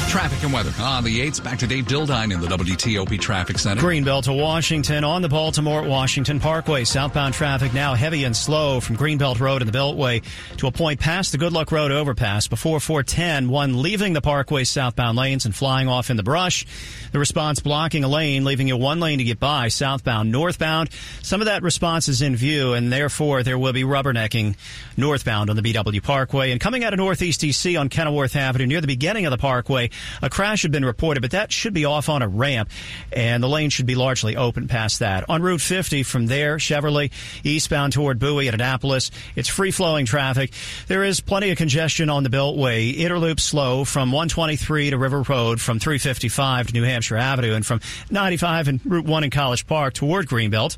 Traffic 0.07 0.41
and 0.43 0.53
weather 0.53 0.71
on 0.81 1.03
the 1.03 1.19
8th. 1.19 1.43
Back 1.43 1.59
to 1.59 1.67
Dave 1.67 1.85
Dildine 1.85 2.33
in 2.33 2.39
the 2.39 2.47
WTOP 2.47 3.19
Traffic 3.19 3.59
Center. 3.59 3.81
Greenbelt 3.81 4.23
to 4.23 4.33
Washington 4.33 5.03
on 5.03 5.21
the 5.21 5.27
Baltimore 5.27 5.83
Washington 5.83 6.39
Parkway. 6.39 6.85
Southbound 6.85 7.33
traffic 7.33 7.73
now 7.73 7.93
heavy 7.93 8.23
and 8.23 8.35
slow 8.35 8.79
from 8.79 8.95
Greenbelt 8.95 9.39
Road 9.39 9.61
and 9.61 9.71
the 9.71 9.77
Beltway 9.77 10.23
to 10.57 10.67
a 10.67 10.71
point 10.71 11.01
past 11.01 11.33
the 11.33 11.37
Good 11.37 11.51
Luck 11.51 11.73
Road 11.73 11.91
overpass 11.91 12.47
before 12.47 12.79
410. 12.79 13.49
One 13.49 13.81
leaving 13.81 14.13
the 14.13 14.21
Parkway 14.21 14.63
southbound 14.63 15.17
lanes 15.17 15.45
and 15.45 15.53
flying 15.53 15.89
off 15.89 16.09
in 16.09 16.15
the 16.15 16.23
brush. 16.23 16.65
The 17.11 17.19
response 17.19 17.59
blocking 17.59 18.03
a 18.03 18.07
lane, 18.07 18.45
leaving 18.45 18.67
you 18.69 18.77
one 18.77 19.01
lane 19.01 19.17
to 19.17 19.25
get 19.25 19.39
by 19.39 19.67
southbound, 19.67 20.31
northbound. 20.31 20.89
Some 21.21 21.41
of 21.41 21.45
that 21.45 21.63
response 21.63 22.07
is 22.07 22.21
in 22.21 22.35
view, 22.35 22.73
and 22.73 22.91
therefore 22.91 23.43
there 23.43 23.59
will 23.59 23.73
be 23.73 23.83
rubbernecking 23.83 24.55
northbound 24.95 25.49
on 25.49 25.57
the 25.57 25.61
BW 25.61 26.01
Parkway. 26.01 26.51
And 26.51 26.61
coming 26.61 26.83
out 26.83 26.93
of 26.93 26.97
Northeast 26.97 27.41
DC 27.41 27.79
on 27.79 27.89
Kenilworth 27.89 28.35
Avenue 28.35 28.65
near 28.65 28.81
the 28.81 28.87
beginning 28.87 29.25
of 29.25 29.31
the 29.31 29.37
Parkway, 29.37 29.89
a 30.21 30.29
crash 30.29 30.61
had 30.61 30.71
been 30.71 30.85
reported, 30.85 31.21
but 31.21 31.31
that 31.31 31.51
should 31.51 31.73
be 31.73 31.85
off 31.85 32.09
on 32.09 32.21
a 32.21 32.27
ramp, 32.27 32.69
and 33.11 33.41
the 33.41 33.49
lane 33.49 33.69
should 33.69 33.85
be 33.85 33.95
largely 33.95 34.35
open 34.35 34.67
past 34.67 34.99
that. 34.99 35.29
On 35.29 35.41
Route 35.41 35.61
50, 35.61 36.03
from 36.03 36.27
there, 36.27 36.57
Cheverly, 36.57 37.11
eastbound 37.43 37.93
toward 37.93 38.19
Bowie 38.19 38.47
at 38.47 38.53
Annapolis, 38.53 39.11
it's 39.35 39.49
free 39.49 39.71
flowing 39.71 40.05
traffic. 40.05 40.51
There 40.87 41.03
is 41.03 41.19
plenty 41.19 41.51
of 41.51 41.57
congestion 41.57 42.09
on 42.09 42.23
the 42.23 42.29
Beltway. 42.29 42.95
Interloop 42.95 43.39
slow 43.39 43.83
from 43.83 44.11
123 44.11 44.91
to 44.91 44.97
River 44.97 45.21
Road, 45.21 45.61
from 45.61 45.79
355 45.79 46.67
to 46.67 46.73
New 46.73 46.83
Hampshire 46.83 47.17
Avenue, 47.17 47.53
and 47.53 47.65
from 47.65 47.81
95 48.09 48.67
and 48.67 48.85
Route 48.85 49.05
1 49.05 49.23
in 49.23 49.29
College 49.29 49.67
Park 49.67 49.93
toward 49.93 50.27
Greenbelt. 50.27 50.77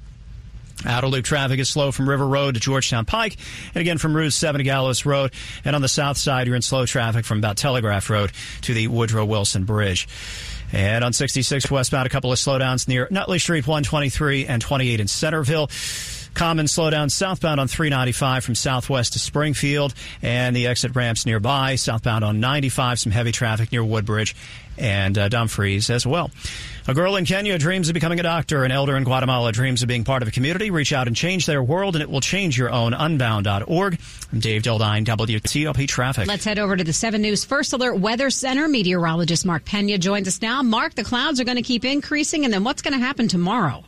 Outer 0.85 1.07
loop 1.07 1.25
traffic 1.25 1.59
is 1.59 1.69
slow 1.69 1.91
from 1.91 2.07
River 2.07 2.27
Road 2.27 2.53
to 2.53 2.59
Georgetown 2.59 3.05
Pike, 3.05 3.35
and 3.73 3.81
again 3.81 3.97
from 3.97 4.15
Route 4.15 4.31
7 4.31 4.59
to 4.59 4.63
Gallows 4.63 5.05
Road. 5.05 5.33
And 5.65 5.75
on 5.75 5.81
the 5.81 5.89
south 5.89 6.17
side, 6.17 6.47
you're 6.47 6.55
in 6.55 6.61
slow 6.61 6.85
traffic 6.85 7.25
from 7.25 7.39
about 7.39 7.57
Telegraph 7.57 8.09
Road 8.09 8.31
to 8.61 8.73
the 8.73 8.87
Woodrow 8.87 9.25
Wilson 9.25 9.65
Bridge. 9.65 10.07
And 10.71 11.03
on 11.03 11.13
66 11.13 11.69
westbound, 11.69 12.05
a 12.05 12.09
couple 12.09 12.31
of 12.31 12.37
slowdowns 12.37 12.87
near 12.87 13.07
Nutley 13.09 13.39
Street, 13.39 13.65
123 13.65 14.45
and 14.45 14.61
28 14.61 14.99
in 14.99 15.07
Centreville. 15.07 15.69
Common 16.35 16.67
slowdown 16.67 17.11
southbound 17.11 17.59
on 17.59 17.67
395 17.67 18.45
from 18.45 18.55
southwest 18.55 19.13
to 19.13 19.19
Springfield 19.19 19.93
and 20.21 20.55
the 20.55 20.67
exit 20.67 20.95
ramps 20.95 21.25
nearby. 21.25 21.75
Southbound 21.75 22.23
on 22.23 22.39
95, 22.39 22.99
some 22.99 23.11
heavy 23.11 23.31
traffic 23.31 23.71
near 23.71 23.83
Woodbridge 23.83 24.35
and 24.79 25.17
uh, 25.17 25.29
Dumfries 25.29 25.89
as 25.89 26.07
well. 26.07 26.31
A 26.87 26.93
girl 26.93 27.17
in 27.17 27.25
Kenya 27.25 27.57
dreams 27.59 27.87
of 27.89 27.93
becoming 27.93 28.19
a 28.19 28.23
doctor. 28.23 28.63
An 28.63 28.71
elder 28.71 28.97
in 28.97 29.03
Guatemala 29.03 29.51
dreams 29.51 29.83
of 29.83 29.87
being 29.87 30.03
part 30.03 30.23
of 30.23 30.27
a 30.27 30.31
community. 30.31 30.71
Reach 30.71 30.91
out 30.91 31.05
and 31.07 31.15
change 31.15 31.45
their 31.45 31.61
world, 31.61 31.95
and 31.95 32.01
it 32.01 32.09
will 32.09 32.21
change 32.21 32.57
your 32.57 32.71
own. 32.71 32.93
Unbound.org. 32.93 33.99
I'm 34.31 34.39
Dave 34.39 34.63
Dildine, 34.63 35.05
WTOP 35.05 35.87
Traffic. 35.87 36.27
Let's 36.27 36.45
head 36.45 36.57
over 36.57 36.75
to 36.75 36.83
the 36.83 36.93
7 36.93 37.21
News 37.21 37.45
First 37.45 37.73
Alert 37.73 37.99
Weather 37.99 38.31
Center. 38.31 38.67
Meteorologist 38.67 39.45
Mark 39.45 39.65
Pena 39.65 39.99
joins 39.99 40.27
us 40.27 40.41
now. 40.41 40.63
Mark, 40.63 40.95
the 40.95 41.03
clouds 41.03 41.39
are 41.39 41.43
going 41.43 41.57
to 41.57 41.63
keep 41.63 41.85
increasing, 41.85 42.45
and 42.45 42.53
then 42.53 42.63
what's 42.63 42.81
going 42.81 42.97
to 42.97 43.05
happen 43.05 43.27
tomorrow? 43.27 43.83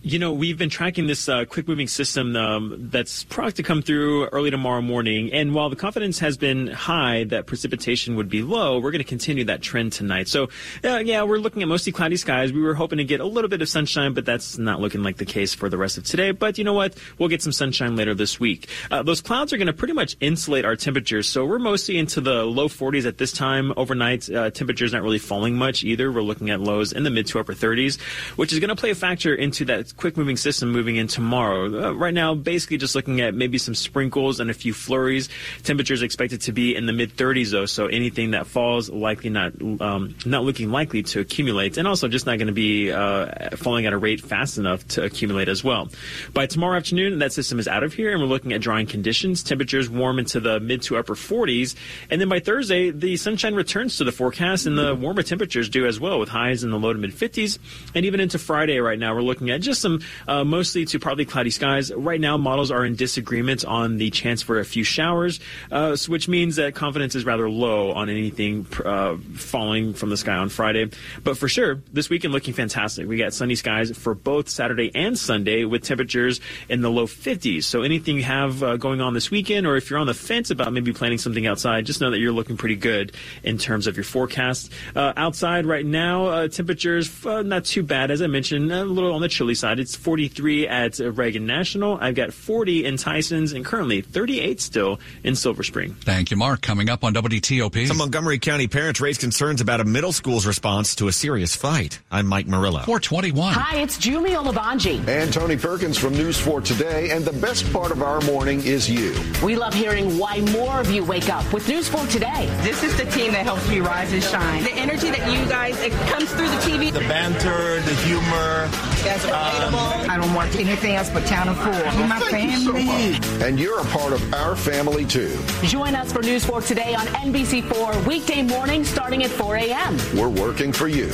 You 0.00 0.20
know, 0.20 0.32
we've 0.32 0.56
been 0.56 0.70
tracking 0.70 1.08
this 1.08 1.28
uh, 1.28 1.44
quick 1.44 1.66
moving 1.66 1.88
system 1.88 2.36
um, 2.36 2.88
that's 2.92 3.24
probably 3.24 3.50
to 3.54 3.64
come 3.64 3.82
through 3.82 4.26
early 4.26 4.48
tomorrow 4.48 4.80
morning. 4.80 5.32
And 5.32 5.56
while 5.56 5.70
the 5.70 5.76
confidence 5.76 6.20
has 6.20 6.36
been 6.36 6.68
high 6.68 7.24
that 7.24 7.46
precipitation 7.46 8.14
would 8.14 8.28
be 8.28 8.42
low, 8.42 8.78
we're 8.78 8.92
going 8.92 9.02
to 9.02 9.08
continue 9.08 9.44
that 9.46 9.60
trend 9.60 9.92
tonight. 9.92 10.28
So, 10.28 10.50
uh, 10.84 10.98
yeah, 10.98 11.24
we're 11.24 11.38
looking 11.38 11.62
at 11.62 11.68
mostly 11.68 11.90
cloudy 11.90 12.16
skies. 12.16 12.52
We 12.52 12.62
were 12.62 12.74
hoping 12.74 12.98
to 12.98 13.04
get 13.04 13.18
a 13.18 13.24
little 13.24 13.50
bit 13.50 13.60
of 13.60 13.68
sunshine, 13.68 14.14
but 14.14 14.24
that's 14.24 14.56
not 14.56 14.80
looking 14.80 15.02
like 15.02 15.16
the 15.16 15.24
case 15.24 15.52
for 15.52 15.68
the 15.68 15.76
rest 15.76 15.98
of 15.98 16.04
today. 16.04 16.30
But 16.30 16.58
you 16.58 16.64
know 16.64 16.74
what? 16.74 16.94
We'll 17.18 17.28
get 17.28 17.42
some 17.42 17.52
sunshine 17.52 17.96
later 17.96 18.14
this 18.14 18.38
week. 18.38 18.68
Uh, 18.92 19.02
those 19.02 19.20
clouds 19.20 19.52
are 19.52 19.56
going 19.56 19.66
to 19.66 19.72
pretty 19.72 19.94
much 19.94 20.16
insulate 20.20 20.64
our 20.64 20.76
temperatures. 20.76 21.26
So 21.26 21.44
we're 21.44 21.58
mostly 21.58 21.98
into 21.98 22.20
the 22.20 22.44
low 22.44 22.68
40s 22.68 23.04
at 23.04 23.18
this 23.18 23.32
time. 23.32 23.72
Overnight, 23.76 24.30
uh, 24.30 24.50
temperatures 24.50 24.92
not 24.92 25.02
really 25.02 25.18
falling 25.18 25.56
much 25.56 25.82
either. 25.82 26.12
We're 26.12 26.22
looking 26.22 26.50
at 26.50 26.60
lows 26.60 26.92
in 26.92 27.02
the 27.02 27.10
mid 27.10 27.26
to 27.28 27.40
upper 27.40 27.54
30s, 27.54 28.00
which 28.36 28.52
is 28.52 28.60
going 28.60 28.68
to 28.68 28.76
play 28.76 28.90
a 28.90 28.94
factor 28.94 29.34
into 29.34 29.64
that 29.64 29.87
quick 29.92 30.16
moving 30.16 30.36
system 30.36 30.70
moving 30.70 30.96
in 30.96 31.06
tomorrow. 31.06 31.88
Uh, 31.88 31.92
right 31.92 32.14
now, 32.14 32.34
basically 32.34 32.76
just 32.76 32.94
looking 32.94 33.20
at 33.20 33.34
maybe 33.34 33.58
some 33.58 33.74
sprinkles 33.74 34.40
and 34.40 34.50
a 34.50 34.54
few 34.54 34.72
flurries. 34.72 35.28
Temperatures 35.62 36.02
expected 36.02 36.40
to 36.42 36.52
be 36.52 36.74
in 36.74 36.86
the 36.86 36.92
mid 36.92 37.16
30s 37.16 37.50
though, 37.50 37.66
so 37.66 37.86
anything 37.86 38.32
that 38.32 38.46
falls 38.46 38.90
likely 38.90 39.30
not 39.30 39.52
um, 39.80 40.14
not 40.24 40.44
looking 40.44 40.70
likely 40.70 41.02
to 41.02 41.20
accumulate, 41.20 41.76
and 41.76 41.88
also 41.88 42.08
just 42.08 42.26
not 42.26 42.38
going 42.38 42.48
to 42.48 42.52
be 42.52 42.90
uh, 42.90 43.56
falling 43.56 43.86
at 43.86 43.92
a 43.92 43.98
rate 43.98 44.20
fast 44.20 44.58
enough 44.58 44.86
to 44.88 45.04
accumulate 45.04 45.48
as 45.48 45.64
well. 45.64 45.88
By 46.32 46.46
tomorrow 46.46 46.76
afternoon, 46.76 47.18
that 47.18 47.32
system 47.32 47.58
is 47.58 47.68
out 47.68 47.82
of 47.82 47.92
here, 47.92 48.12
and 48.12 48.20
we're 48.20 48.28
looking 48.28 48.52
at 48.52 48.60
drying 48.60 48.86
conditions. 48.86 49.42
Temperatures 49.42 49.88
warm 49.88 50.18
into 50.18 50.40
the 50.40 50.60
mid 50.60 50.82
to 50.82 50.96
upper 50.96 51.14
40s, 51.14 51.74
and 52.10 52.20
then 52.20 52.28
by 52.28 52.40
Thursday, 52.40 52.90
the 52.90 53.16
sunshine 53.16 53.54
returns 53.54 53.98
to 53.98 54.04
the 54.04 54.12
forecast, 54.12 54.66
and 54.66 54.78
the 54.78 54.94
warmer 54.94 55.22
temperatures 55.22 55.68
do 55.68 55.86
as 55.86 56.00
well, 56.00 56.18
with 56.18 56.28
highs 56.28 56.64
in 56.64 56.70
the 56.70 56.78
low 56.78 56.92
to 56.92 56.98
mid 56.98 57.12
50s, 57.12 57.58
and 57.94 58.04
even 58.04 58.20
into 58.20 58.38
Friday. 58.38 58.78
Right 58.78 58.98
now, 58.98 59.14
we're 59.14 59.22
looking 59.22 59.50
at 59.50 59.60
just 59.60 59.77
some 59.78 60.00
uh, 60.26 60.44
mostly 60.44 60.84
to 60.86 60.98
partly 60.98 61.24
cloudy 61.24 61.50
skies. 61.50 61.92
Right 61.92 62.20
now, 62.20 62.36
models 62.36 62.70
are 62.70 62.84
in 62.84 62.96
disagreement 62.96 63.64
on 63.64 63.98
the 63.98 64.10
chance 64.10 64.42
for 64.42 64.58
a 64.58 64.64
few 64.64 64.84
showers, 64.84 65.40
uh, 65.70 65.96
which 66.06 66.28
means 66.28 66.56
that 66.56 66.74
confidence 66.74 67.14
is 67.14 67.24
rather 67.24 67.48
low 67.50 67.92
on 67.92 68.08
anything 68.08 68.66
uh, 68.84 69.16
falling 69.34 69.94
from 69.94 70.10
the 70.10 70.16
sky 70.16 70.36
on 70.36 70.48
Friday. 70.48 70.90
But 71.22 71.36
for 71.36 71.48
sure, 71.48 71.82
this 71.92 72.08
weekend 72.08 72.32
looking 72.32 72.54
fantastic. 72.54 73.06
We 73.08 73.16
got 73.16 73.34
sunny 73.34 73.54
skies 73.54 73.96
for 73.96 74.14
both 74.14 74.48
Saturday 74.48 74.90
and 74.94 75.18
Sunday 75.18 75.64
with 75.64 75.82
temperatures 75.82 76.40
in 76.68 76.80
the 76.80 76.90
low 76.90 77.06
50s. 77.06 77.64
So 77.64 77.82
anything 77.82 78.16
you 78.16 78.22
have 78.24 78.62
uh, 78.62 78.76
going 78.76 79.00
on 79.00 79.14
this 79.14 79.30
weekend, 79.30 79.66
or 79.66 79.76
if 79.76 79.90
you're 79.90 79.98
on 79.98 80.06
the 80.06 80.14
fence 80.14 80.50
about 80.50 80.72
maybe 80.72 80.92
planning 80.92 81.18
something 81.18 81.46
outside, 81.46 81.86
just 81.86 82.00
know 82.00 82.10
that 82.10 82.18
you're 82.18 82.32
looking 82.32 82.56
pretty 82.56 82.76
good 82.76 83.12
in 83.42 83.58
terms 83.58 83.86
of 83.86 83.96
your 83.96 84.04
forecast. 84.04 84.72
Uh, 84.94 85.12
outside 85.16 85.66
right 85.66 85.84
now, 85.84 86.26
uh, 86.26 86.48
temperatures 86.48 87.24
not 87.24 87.64
too 87.64 87.82
bad. 87.82 88.10
As 88.10 88.22
I 88.22 88.26
mentioned, 88.26 88.72
a 88.72 88.84
little 88.84 89.12
on 89.12 89.20
the 89.20 89.28
chilly 89.28 89.54
side. 89.54 89.67
It's 89.78 89.96
43 89.96 90.68
at 90.68 90.98
Reagan 90.98 91.46
National. 91.46 91.98
I've 92.00 92.14
got 92.14 92.32
40 92.32 92.84
in 92.84 92.94
Tysons 92.94 93.54
and 93.54 93.64
currently 93.64 94.00
38 94.00 94.60
still 94.60 95.00
in 95.24 95.34
Silver 95.34 95.62
Spring. 95.62 95.94
Thank 95.94 96.30
you, 96.30 96.36
Mark. 96.36 96.60
Coming 96.62 96.88
up 96.88 97.04
on 97.04 97.12
WTOP. 97.14 97.86
Some 97.86 97.96
Montgomery 97.98 98.38
County 98.38 98.68
parents 98.68 99.00
raised 99.00 99.20
concerns 99.20 99.60
about 99.60 99.80
a 99.80 99.84
middle 99.84 100.12
school's 100.12 100.46
response 100.46 100.94
to 100.96 101.08
a 101.08 101.12
serious 101.12 101.56
fight. 101.56 102.00
I'm 102.10 102.26
Mike 102.26 102.46
Murillo. 102.46 102.82
421. 102.82 103.52
Hi, 103.54 103.78
it's 103.78 103.98
Julie 103.98 104.30
Olabanji. 104.30 105.06
And 105.08 105.32
Tony 105.32 105.56
Perkins 105.56 105.98
from 105.98 106.12
News 106.14 106.38
4 106.38 106.60
Today. 106.60 107.10
And 107.10 107.24
the 107.24 107.38
best 107.40 107.70
part 107.72 107.90
of 107.90 108.02
our 108.02 108.20
morning 108.22 108.62
is 108.64 108.88
you. 108.88 109.14
We 109.44 109.56
love 109.56 109.74
hearing 109.74 110.18
why 110.18 110.40
more 110.52 110.80
of 110.80 110.90
you 110.90 111.04
wake 111.04 111.28
up 111.28 111.52
with 111.52 111.68
News 111.68 111.88
4 111.88 112.06
Today. 112.06 112.46
This 112.62 112.82
is 112.82 112.96
the 112.96 113.04
team 113.06 113.32
that 113.32 113.44
helps 113.44 113.68
me 113.68 113.80
rise 113.80 114.12
and 114.12 114.22
shine. 114.22 114.62
The 114.62 114.72
energy 114.72 115.10
that 115.10 115.32
you 115.32 115.44
guys, 115.48 115.80
it 115.80 115.92
comes 116.08 116.30
through 116.30 116.48
the 116.48 116.56
TV. 116.58 116.92
The 116.92 117.00
banter, 117.00 117.80
the 117.80 117.94
humor. 118.06 118.68
You 118.98 119.04
guys 119.04 119.24
are 119.26 119.28
relatable. 119.28 120.04
Um, 120.04 120.10
I 120.10 120.16
don't 120.16 120.34
want 120.34 120.54
anything 120.56 120.96
else 120.96 121.08
but 121.08 121.24
Channel 121.24 121.54
4. 121.54 121.72
You're 121.72 122.08
my 122.08 122.20
family. 122.20 123.14
So 123.22 123.46
and 123.46 123.58
you're 123.60 123.78
a 123.78 123.84
part 123.84 124.12
of 124.12 124.34
our 124.34 124.56
family, 124.56 125.04
too. 125.04 125.38
Join 125.62 125.94
us 125.94 126.12
for 126.12 126.20
News 126.20 126.44
4 126.44 126.62
Today 126.62 126.94
on 126.96 127.06
NBC4 127.06 128.04
weekday 128.06 128.42
morning 128.42 128.82
starting 128.84 129.22
at 129.22 129.30
4 129.30 129.56
a.m. 129.56 129.96
We're 130.16 130.28
working 130.28 130.72
for 130.72 130.88
you. 130.88 131.12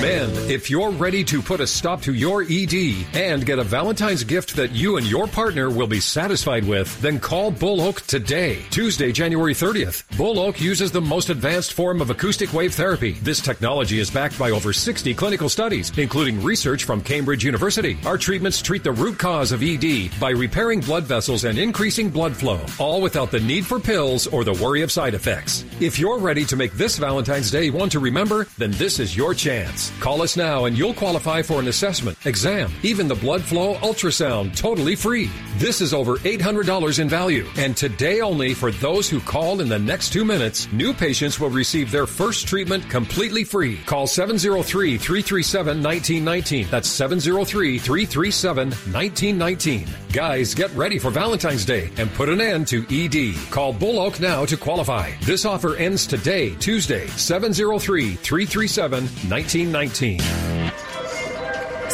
Men, 0.00 0.30
if 0.50 0.68
you're 0.68 0.90
ready 0.90 1.24
to 1.24 1.40
put 1.40 1.60
a 1.60 1.66
stop 1.66 2.02
to 2.02 2.12
your 2.12 2.42
ED 2.42 2.74
and 3.14 3.46
get 3.46 3.58
a 3.58 3.64
Valentine's 3.64 4.24
gift 4.24 4.54
that 4.56 4.72
you 4.72 4.98
and 4.98 5.06
your 5.06 5.26
partner 5.26 5.70
will 5.70 5.86
be 5.86 6.00
satisfied 6.00 6.66
with, 6.66 7.00
then 7.00 7.18
call 7.18 7.50
Bull 7.50 7.80
Oak 7.80 8.02
today, 8.02 8.60
Tuesday, 8.70 9.10
January 9.10 9.54
30th. 9.54 10.04
Bull 10.18 10.38
Oak 10.38 10.60
uses 10.60 10.92
the 10.92 11.00
most 11.00 11.30
advanced 11.30 11.72
form 11.72 12.02
of 12.02 12.10
acoustic 12.10 12.52
wave 12.52 12.74
therapy. 12.74 13.12
This 13.22 13.40
technology 13.40 13.98
is 13.98 14.10
backed 14.10 14.38
by 14.38 14.50
over 14.50 14.72
60 14.72 15.14
clinical 15.14 15.48
studies, 15.48 15.90
including 15.96 16.42
research 16.42 16.84
from 16.84 17.00
Cambridge 17.00 17.44
University. 17.44 17.98
Our 18.04 18.18
treatments 18.18 18.60
treat 18.60 18.84
the 18.84 18.92
root 18.92 19.18
cause 19.18 19.50
of 19.50 19.62
ED 19.62 20.10
by 20.20 20.30
repairing 20.30 20.80
blood 20.80 21.04
vessels 21.04 21.44
and 21.44 21.58
increasing 21.58 22.10
blood 22.10 22.36
flow, 22.36 22.60
all 22.78 23.00
without 23.00 23.30
the 23.30 23.40
need 23.40 23.64
for 23.64 23.80
pills 23.80 24.26
or 24.26 24.44
the 24.44 24.54
worry 24.62 24.82
of 24.82 24.92
side 24.92 25.14
effects. 25.14 25.64
If 25.80 25.98
you're 25.98 26.18
ready 26.18 26.44
to 26.44 26.56
make 26.56 26.72
this 26.74 26.98
Valentine's 26.98 27.50
Day 27.50 27.70
one 27.70 27.88
to 27.90 27.98
remember, 27.98 28.46
then 28.58 28.72
this 28.72 29.00
is 29.00 29.16
your 29.16 29.32
chance. 29.32 29.85
Call 30.00 30.22
us 30.22 30.36
now 30.36 30.64
and 30.64 30.76
you'll 30.76 30.94
qualify 30.94 31.42
for 31.42 31.60
an 31.60 31.68
assessment, 31.68 32.18
exam, 32.26 32.70
even 32.82 33.08
the 33.08 33.14
blood 33.14 33.42
flow 33.42 33.74
ultrasound 33.76 34.56
totally 34.56 34.96
free. 34.96 35.30
This 35.58 35.80
is 35.80 35.94
over 35.94 36.18
$800 36.18 36.98
in 36.98 37.08
value. 37.08 37.48
And 37.56 37.74
today 37.74 38.20
only 38.20 38.52
for 38.52 38.70
those 38.72 39.08
who 39.08 39.20
call 39.20 39.62
in 39.62 39.70
the 39.70 39.78
next 39.78 40.12
two 40.12 40.22
minutes, 40.22 40.70
new 40.70 40.92
patients 40.92 41.40
will 41.40 41.48
receive 41.48 41.90
their 41.90 42.06
first 42.06 42.46
treatment 42.46 42.90
completely 42.90 43.42
free. 43.42 43.78
Call 43.86 44.06
703 44.06 44.98
337 44.98 45.82
1919. 45.82 46.68
That's 46.70 46.90
703 46.90 47.78
337 47.78 48.68
1919. 48.68 49.88
Guys, 50.12 50.54
get 50.54 50.70
ready 50.74 50.98
for 50.98 51.10
Valentine's 51.10 51.64
Day 51.64 51.90
and 51.96 52.12
put 52.12 52.28
an 52.28 52.42
end 52.42 52.68
to 52.68 52.84
ED. 52.90 53.34
Call 53.50 53.72
Bull 53.72 53.98
Oak 53.98 54.20
now 54.20 54.44
to 54.44 54.58
qualify. 54.58 55.10
This 55.22 55.46
offer 55.46 55.74
ends 55.76 56.06
today, 56.06 56.54
Tuesday, 56.56 57.06
703 57.06 58.16
337 58.16 59.04
1919. 59.30 60.65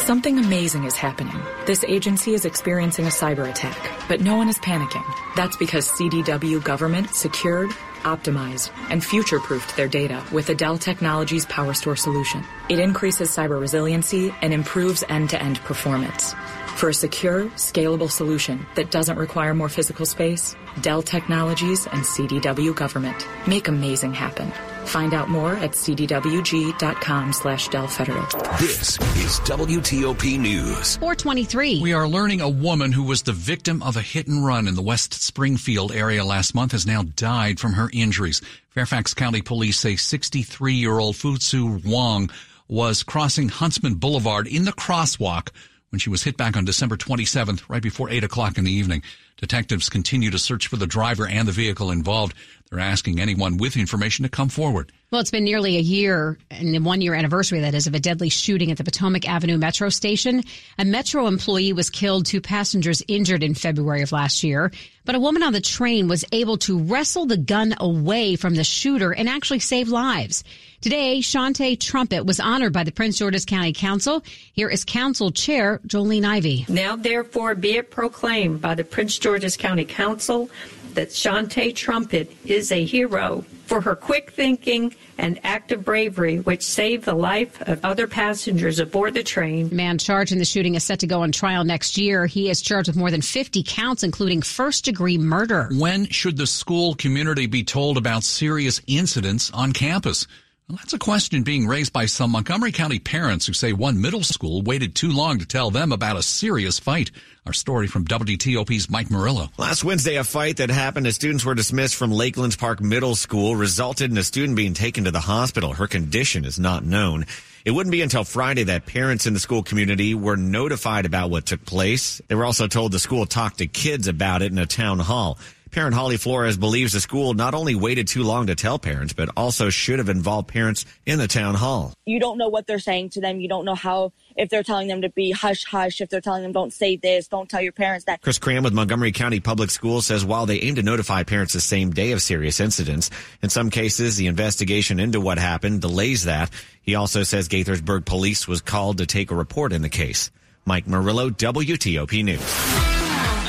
Something 0.03 0.37
amazing 0.37 0.83
is 0.83 0.97
happening. 0.97 1.41
This 1.65 1.85
agency 1.85 2.33
is 2.33 2.43
experiencing 2.43 3.05
a 3.05 3.09
cyber 3.09 3.49
attack, 3.49 3.77
but 4.09 4.19
no 4.19 4.35
one 4.35 4.49
is 4.49 4.59
panicking. 4.59 5.05
That's 5.37 5.55
because 5.55 5.87
CDW 5.87 6.61
government, 6.61 7.11
secured, 7.11 7.69
optimized, 8.01 8.71
and 8.89 9.01
future 9.01 9.39
proofed 9.39 9.77
their 9.77 9.87
data 9.87 10.21
with 10.33 10.47
the 10.47 10.55
Dell 10.55 10.77
Technologies 10.77 11.45
PowerStore 11.45 11.97
solution. 11.97 12.43
It 12.67 12.79
increases 12.79 13.29
cyber 13.29 13.57
resiliency 13.61 14.35
and 14.41 14.53
improves 14.53 15.05
end 15.07 15.29
to 15.29 15.41
end 15.41 15.59
performance. 15.59 16.35
For 16.75 16.89
a 16.89 16.93
secure, 16.93 17.45
scalable 17.55 18.11
solution 18.11 18.65
that 18.75 18.91
doesn't 18.91 19.17
require 19.17 19.53
more 19.53 19.69
physical 19.69 20.05
space, 20.05 20.53
Dell 20.81 21.01
Technologies 21.01 21.87
and 21.87 22.03
CDW 22.03 22.75
Government 22.75 23.25
make 23.47 23.69
amazing 23.69 24.13
happen. 24.13 24.51
Find 24.85 25.13
out 25.13 25.29
more 25.29 25.53
at 25.53 25.71
cdwg.com 25.71 27.33
slash 27.33 27.67
Dell 27.69 27.87
Federal. 27.87 28.21
This 28.59 28.99
is 29.17 29.39
WTOP 29.41 30.39
News. 30.39 30.97
423. 30.97 31.81
We 31.81 31.93
are 31.93 32.07
learning 32.07 32.41
a 32.41 32.49
woman 32.49 32.91
who 32.91 33.03
was 33.03 33.23
the 33.23 33.33
victim 33.33 33.81
of 33.83 33.97
a 33.97 34.01
hit 34.01 34.27
and 34.27 34.45
run 34.45 34.67
in 34.67 34.75
the 34.75 34.81
West 34.81 35.13
Springfield 35.13 35.91
area 35.91 36.23
last 36.23 36.55
month 36.55 36.71
has 36.71 36.85
now 36.85 37.03
died 37.03 37.59
from 37.59 37.73
her 37.73 37.89
injuries. 37.93 38.41
Fairfax 38.69 39.13
County 39.13 39.41
Police 39.41 39.79
say 39.79 39.95
63 39.95 40.73
year 40.73 40.99
old 40.99 41.15
Futsu 41.15 41.83
Wong 41.85 42.29
was 42.67 43.03
crossing 43.03 43.49
Huntsman 43.49 43.95
Boulevard 43.95 44.47
in 44.47 44.65
the 44.65 44.71
crosswalk 44.71 45.49
when 45.89 45.99
she 45.99 46.09
was 46.09 46.23
hit 46.23 46.37
back 46.37 46.57
on 46.57 46.65
December 46.65 46.97
27th, 46.97 47.63
right 47.69 47.83
before 47.83 48.09
8 48.09 48.23
o'clock 48.23 48.57
in 48.57 48.63
the 48.63 48.71
evening. 48.71 49.03
Detectives 49.43 49.89
continue 49.89 50.31
to 50.31 50.39
search 50.39 50.67
for 50.67 50.77
the 50.77 50.87
driver 50.87 51.27
and 51.27 51.45
the 51.45 51.51
vehicle 51.51 51.91
involved. 51.91 52.33
They're 52.69 52.79
asking 52.79 53.19
anyone 53.19 53.57
with 53.57 53.75
information 53.75 54.23
to 54.23 54.29
come 54.29 54.47
forward. 54.47 54.93
Well, 55.11 55.19
it's 55.19 55.29
been 55.29 55.43
nearly 55.43 55.77
a 55.77 55.81
year 55.81 56.39
and 56.49 56.73
the 56.73 56.79
one 56.79 57.01
year 57.01 57.13
anniversary, 57.13 57.59
that 57.59 57.75
is, 57.75 57.85
of 57.85 57.93
a 57.93 57.99
deadly 57.99 58.29
shooting 58.29 58.71
at 58.71 58.77
the 58.77 58.83
Potomac 58.83 59.29
Avenue 59.29 59.57
Metro 59.57 59.89
station. 59.89 60.43
A 60.79 60.85
Metro 60.85 61.27
employee 61.27 61.73
was 61.73 61.91
killed, 61.91 62.25
two 62.25 62.41
passengers 62.41 63.03
injured 63.07 63.43
in 63.43 63.53
February 63.53 64.01
of 64.01 64.11
last 64.11 64.43
year. 64.43 64.71
But 65.05 65.13
a 65.13 65.19
woman 65.19 65.43
on 65.43 65.53
the 65.53 65.61
train 65.61 66.07
was 66.07 66.25
able 66.31 66.57
to 66.59 66.79
wrestle 66.79 67.25
the 67.25 67.37
gun 67.37 67.75
away 67.79 68.37
from 68.37 68.55
the 68.55 68.63
shooter 68.63 69.13
and 69.13 69.29
actually 69.29 69.59
save 69.59 69.89
lives. 69.89 70.43
Today, 70.81 71.19
Shantae 71.19 71.79
Trumpet 71.79 72.25
was 72.25 72.39
honored 72.39 72.73
by 72.73 72.83
the 72.83 72.91
Prince 72.91 73.17
George's 73.19 73.45
County 73.45 73.73
Council. 73.73 74.23
Here 74.53 74.69
is 74.69 74.83
Council 74.83 75.31
Chair 75.31 75.79
Jolene 75.85 76.25
Ivey. 76.25 76.65
Now, 76.67 76.95
therefore, 76.95 77.53
be 77.53 77.77
it 77.77 77.91
proclaimed 77.91 78.61
by 78.61 78.75
the 78.75 78.83
Prince 78.83 79.17
George's 79.33 79.57
County 79.57 79.83
Council 79.83 80.47
that 80.93 81.09
Shantae 81.09 81.75
Trumpet 81.75 82.31
is 82.45 82.71
a 82.71 82.85
hero 82.85 83.43
for 83.65 83.81
her 83.81 83.95
quick 83.95 84.31
thinking 84.33 84.93
and 85.17 85.39
act 85.43 85.71
of 85.71 85.83
bravery, 85.83 86.37
which 86.37 86.61
saved 86.61 87.05
the 87.05 87.15
life 87.15 87.59
of 87.63 87.83
other 87.83 88.05
passengers 88.05 88.77
aboard 88.77 89.15
the 89.15 89.23
train. 89.23 89.69
The 89.69 89.75
man 89.75 89.97
charged 89.97 90.31
in 90.31 90.37
the 90.37 90.45
shooting 90.45 90.75
is 90.75 90.83
set 90.83 90.99
to 90.99 91.07
go 91.07 91.23
on 91.23 91.31
trial 91.31 91.63
next 91.63 91.97
year. 91.97 92.27
He 92.27 92.47
is 92.47 92.61
charged 92.61 92.89
with 92.89 92.95
more 92.95 93.09
than 93.09 93.23
50 93.23 93.63
counts, 93.63 94.03
including 94.03 94.43
first 94.43 94.85
degree 94.85 95.17
murder. 95.17 95.67
When 95.79 96.05
should 96.09 96.37
the 96.37 96.45
school 96.45 96.93
community 96.93 97.47
be 97.47 97.63
told 97.63 97.97
about 97.97 98.23
serious 98.23 98.81
incidents 98.85 99.49
on 99.49 99.73
campus? 99.73 100.27
Well, 100.73 100.79
that's 100.79 100.93
a 100.93 100.97
question 100.97 101.43
being 101.43 101.67
raised 101.67 101.93
by 101.93 102.07
some 102.07 102.31
Montgomery 102.31 102.71
County 102.71 102.97
parents 102.97 103.45
who 103.45 103.53
say 103.53 103.73
one 103.73 104.01
middle 104.01 104.23
school 104.23 104.63
waited 104.63 104.95
too 104.95 105.11
long 105.11 105.37
to 105.37 105.45
tell 105.45 105.69
them 105.69 105.91
about 105.91 106.17
a 106.17 106.23
serious 106.23 106.79
fight. 106.79 107.11
Our 107.45 107.53
story 107.53 107.85
from 107.85 108.05
WTOP's 108.05 108.89
Mike 108.89 109.11
Murillo. 109.11 109.49
Last 109.59 109.83
Wednesday, 109.83 110.15
a 110.15 110.23
fight 110.23 110.57
that 110.57 110.71
happened 110.71 111.05
as 111.05 111.13
students 111.13 111.45
were 111.45 111.53
dismissed 111.53 111.93
from 111.93 112.09
Lakelands 112.09 112.57
Park 112.57 112.81
Middle 112.81 113.13
School 113.13 113.55
resulted 113.55 114.09
in 114.09 114.17
a 114.17 114.23
student 114.23 114.55
being 114.55 114.73
taken 114.73 115.03
to 115.03 115.11
the 115.11 115.19
hospital. 115.19 115.73
Her 115.73 115.85
condition 115.85 116.43
is 116.43 116.57
not 116.57 116.83
known. 116.83 117.27
It 117.65 117.71
wouldn't 117.71 117.91
be 117.91 118.01
until 118.01 118.23
Friday 118.23 118.63
that 118.63 118.87
parents 118.87 119.27
in 119.27 119.35
the 119.35 119.39
school 119.39 119.61
community 119.61 120.15
were 120.15 120.37
notified 120.37 121.05
about 121.05 121.29
what 121.29 121.45
took 121.45 121.63
place. 121.65 122.19
They 122.29 122.35
were 122.35 122.45
also 122.45 122.65
told 122.65 122.93
the 122.93 122.99
school 122.99 123.27
talked 123.27 123.59
to 123.59 123.67
kids 123.67 124.07
about 124.07 124.41
it 124.41 124.51
in 124.51 124.57
a 124.57 124.65
town 124.65 124.97
hall. 124.97 125.37
Parent 125.73 125.95
Holly 125.95 126.17
Flores 126.17 126.55
believes 126.55 126.93
the 126.93 126.99
school 126.99 127.33
not 127.33 127.55
only 127.55 127.73
waited 127.73 128.07
too 128.07 128.21
long 128.21 128.45
to 128.45 128.53
tell 128.53 128.77
parents, 128.77 129.11
but 129.11 129.29
also 129.35 129.71
should 129.71 129.97
have 129.97 130.07
involved 130.07 130.47
parents 130.47 130.85
in 131.07 131.17
the 131.17 131.27
town 131.27 131.55
hall. 131.55 131.95
You 132.05 132.19
don't 132.19 132.37
know 132.37 132.47
what 132.47 132.67
they're 132.67 132.77
saying 132.77 133.09
to 133.09 133.21
them. 133.21 133.39
You 133.39 133.49
don't 133.49 133.65
know 133.65 133.73
how, 133.73 134.11
if 134.37 134.49
they're 134.49 134.61
telling 134.61 134.87
them 134.87 135.01
to 135.01 135.09
be 135.09 135.31
hush 135.31 135.65
hush, 135.65 135.99
if 135.99 136.09
they're 136.09 136.21
telling 136.21 136.43
them 136.43 136.51
don't 136.51 136.71
say 136.71 136.95
this, 136.95 137.27
don't 137.27 137.49
tell 137.49 137.59
your 137.59 137.71
parents 137.71 138.05
that. 138.05 138.21
Chris 138.21 138.37
Cram 138.37 138.61
with 138.61 138.71
Montgomery 138.71 139.11
County 139.11 139.39
Public 139.39 139.71
Schools 139.71 140.05
says 140.05 140.23
while 140.23 140.45
they 140.45 140.59
aim 140.59 140.75
to 140.75 140.83
notify 140.83 141.23
parents 141.23 141.53
the 141.53 141.59
same 141.59 141.89
day 141.89 142.11
of 142.11 142.21
serious 142.21 142.59
incidents, 142.59 143.09
in 143.41 143.49
some 143.49 143.71
cases 143.71 144.15
the 144.15 144.27
investigation 144.27 144.99
into 144.99 145.19
what 145.19 145.39
happened 145.39 145.81
delays 145.81 146.25
that. 146.25 146.51
He 146.83 146.93
also 146.93 147.23
says 147.23 147.49
Gaithersburg 147.49 148.05
police 148.05 148.47
was 148.47 148.61
called 148.61 148.99
to 148.99 149.07
take 149.07 149.31
a 149.31 149.35
report 149.35 149.73
in 149.73 149.81
the 149.81 149.89
case. 149.89 150.29
Mike 150.65 150.87
Murillo, 150.87 151.31
WTOP 151.31 152.23
News. 152.23 152.92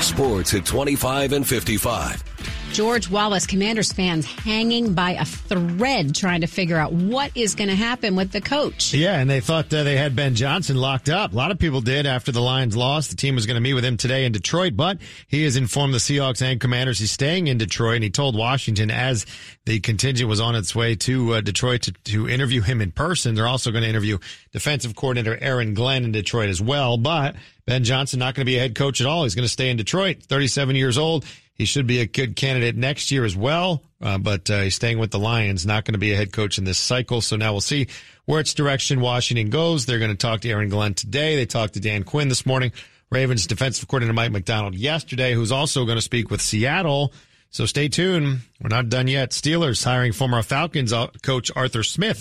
Sports 0.05 0.53
at 0.53 0.65
25 0.65 1.33
and 1.33 1.47
55. 1.47 2.54
George 2.75 3.09
Wallace, 3.09 3.47
Commanders 3.47 3.93
fans 3.93 4.25
hanging 4.25 4.93
by 4.93 5.11
a 5.11 5.23
thread 5.23 6.13
trying 6.13 6.41
to 6.41 6.47
figure 6.47 6.75
out 6.75 6.91
what 6.91 7.31
is 7.33 7.55
going 7.55 7.69
to 7.69 7.75
happen 7.75 8.17
with 8.17 8.33
the 8.33 8.41
coach. 8.41 8.93
Yeah, 8.93 9.17
and 9.17 9.29
they 9.29 9.39
thought 9.39 9.73
uh, 9.73 9.83
they 9.83 9.95
had 9.95 10.13
Ben 10.13 10.35
Johnson 10.35 10.75
locked 10.75 11.07
up. 11.07 11.31
A 11.31 11.35
lot 11.37 11.51
of 11.51 11.57
people 11.57 11.79
did 11.79 12.05
after 12.05 12.33
the 12.33 12.41
Lions 12.41 12.75
lost. 12.75 13.11
The 13.11 13.15
team 13.15 13.33
was 13.35 13.45
going 13.45 13.55
to 13.55 13.61
meet 13.61 13.75
with 13.75 13.85
him 13.85 13.95
today 13.95 14.25
in 14.25 14.33
Detroit, 14.33 14.75
but 14.75 14.97
he 15.29 15.45
has 15.45 15.55
informed 15.55 15.93
the 15.93 15.99
Seahawks 15.99 16.41
and 16.41 16.59
Commanders 16.59 16.99
he's 16.99 17.11
staying 17.11 17.47
in 17.47 17.57
Detroit, 17.57 17.95
and 17.95 18.03
he 18.03 18.09
told 18.09 18.37
Washington 18.37 18.91
as 18.91 19.25
the 19.63 19.79
contingent 19.79 20.27
was 20.27 20.41
on 20.41 20.55
its 20.55 20.75
way 20.75 20.95
to 20.95 21.35
uh, 21.35 21.39
Detroit 21.39 21.83
to, 21.83 21.93
to 21.93 22.27
interview 22.27 22.59
him 22.59 22.81
in 22.81 22.91
person. 22.91 23.35
They're 23.35 23.47
also 23.47 23.71
going 23.71 23.83
to 23.83 23.89
interview 23.89 24.17
defensive 24.51 24.97
coordinator 24.97 25.37
Aaron 25.39 25.75
Glenn 25.75 26.03
in 26.03 26.11
Detroit 26.11 26.49
as 26.49 26.61
well, 26.61 26.97
but 26.97 27.37
Ben 27.65 27.85
Johnson 27.85 28.19
not 28.19 28.35
going 28.35 28.45
to 28.45 28.51
be 28.51 28.57
a 28.57 28.59
head 28.59 28.75
coach 28.75 28.99
at 28.99 29.07
all. 29.07 29.23
He's 29.23 29.33
going 29.33 29.45
to 29.45 29.49
stay 29.49 29.69
in 29.69 29.77
Detroit, 29.77 30.23
37 30.23 30.75
years 30.75 30.97
old. 30.97 31.23
He 31.55 31.63
should 31.63 31.87
be 31.87 32.01
a 32.01 32.05
good 32.05 32.35
candidate 32.35 32.75
next 32.75 33.11
year 33.11 33.23
as 33.23 33.35
well, 33.35 33.81
uh, 34.01 34.17
but 34.17 34.49
uh, 34.49 34.61
he's 34.61 34.75
staying 34.75 34.99
with 34.99 35.11
the 35.11 35.19
Lions, 35.19 35.65
not 35.65 35.85
going 35.85 35.93
to 35.93 35.99
be 35.99 36.11
a 36.11 36.15
head 36.15 36.33
coach 36.33 36.57
in 36.57 36.65
this 36.65 36.77
cycle. 36.77 37.21
So 37.21 37.37
now 37.37 37.53
we'll 37.53 37.61
see 37.61 37.87
where 38.25 38.41
its 38.41 38.53
direction 38.53 38.99
Washington 38.99 39.49
goes. 39.49 39.85
They're 39.85 39.99
going 39.99 40.11
to 40.11 40.17
talk 40.17 40.41
to 40.41 40.49
Aaron 40.49 40.69
Glenn 40.69 40.93
today. 40.93 41.37
They 41.37 41.45
talked 41.45 41.75
to 41.75 41.79
Dan 41.79 42.03
Quinn 42.03 42.27
this 42.27 42.45
morning, 42.45 42.73
Ravens 43.09 43.47
defensive 43.47 43.87
coordinator 43.87 44.13
Mike 44.13 44.31
Macdonald 44.31 44.75
yesterday, 44.75 45.33
who's 45.33 45.51
also 45.51 45.85
going 45.85 45.97
to 45.97 46.01
speak 46.01 46.29
with 46.29 46.41
Seattle. 46.41 47.13
So 47.51 47.65
stay 47.65 47.87
tuned. 47.87 48.41
We're 48.61 48.67
not 48.67 48.89
done 48.89 49.07
yet. 49.07 49.31
Steelers 49.31 49.81
hiring 49.81 50.11
former 50.11 50.41
Falcons 50.41 50.91
uh, 50.91 51.07
coach 51.23 51.51
Arthur 51.55 51.83
Smith 51.83 52.13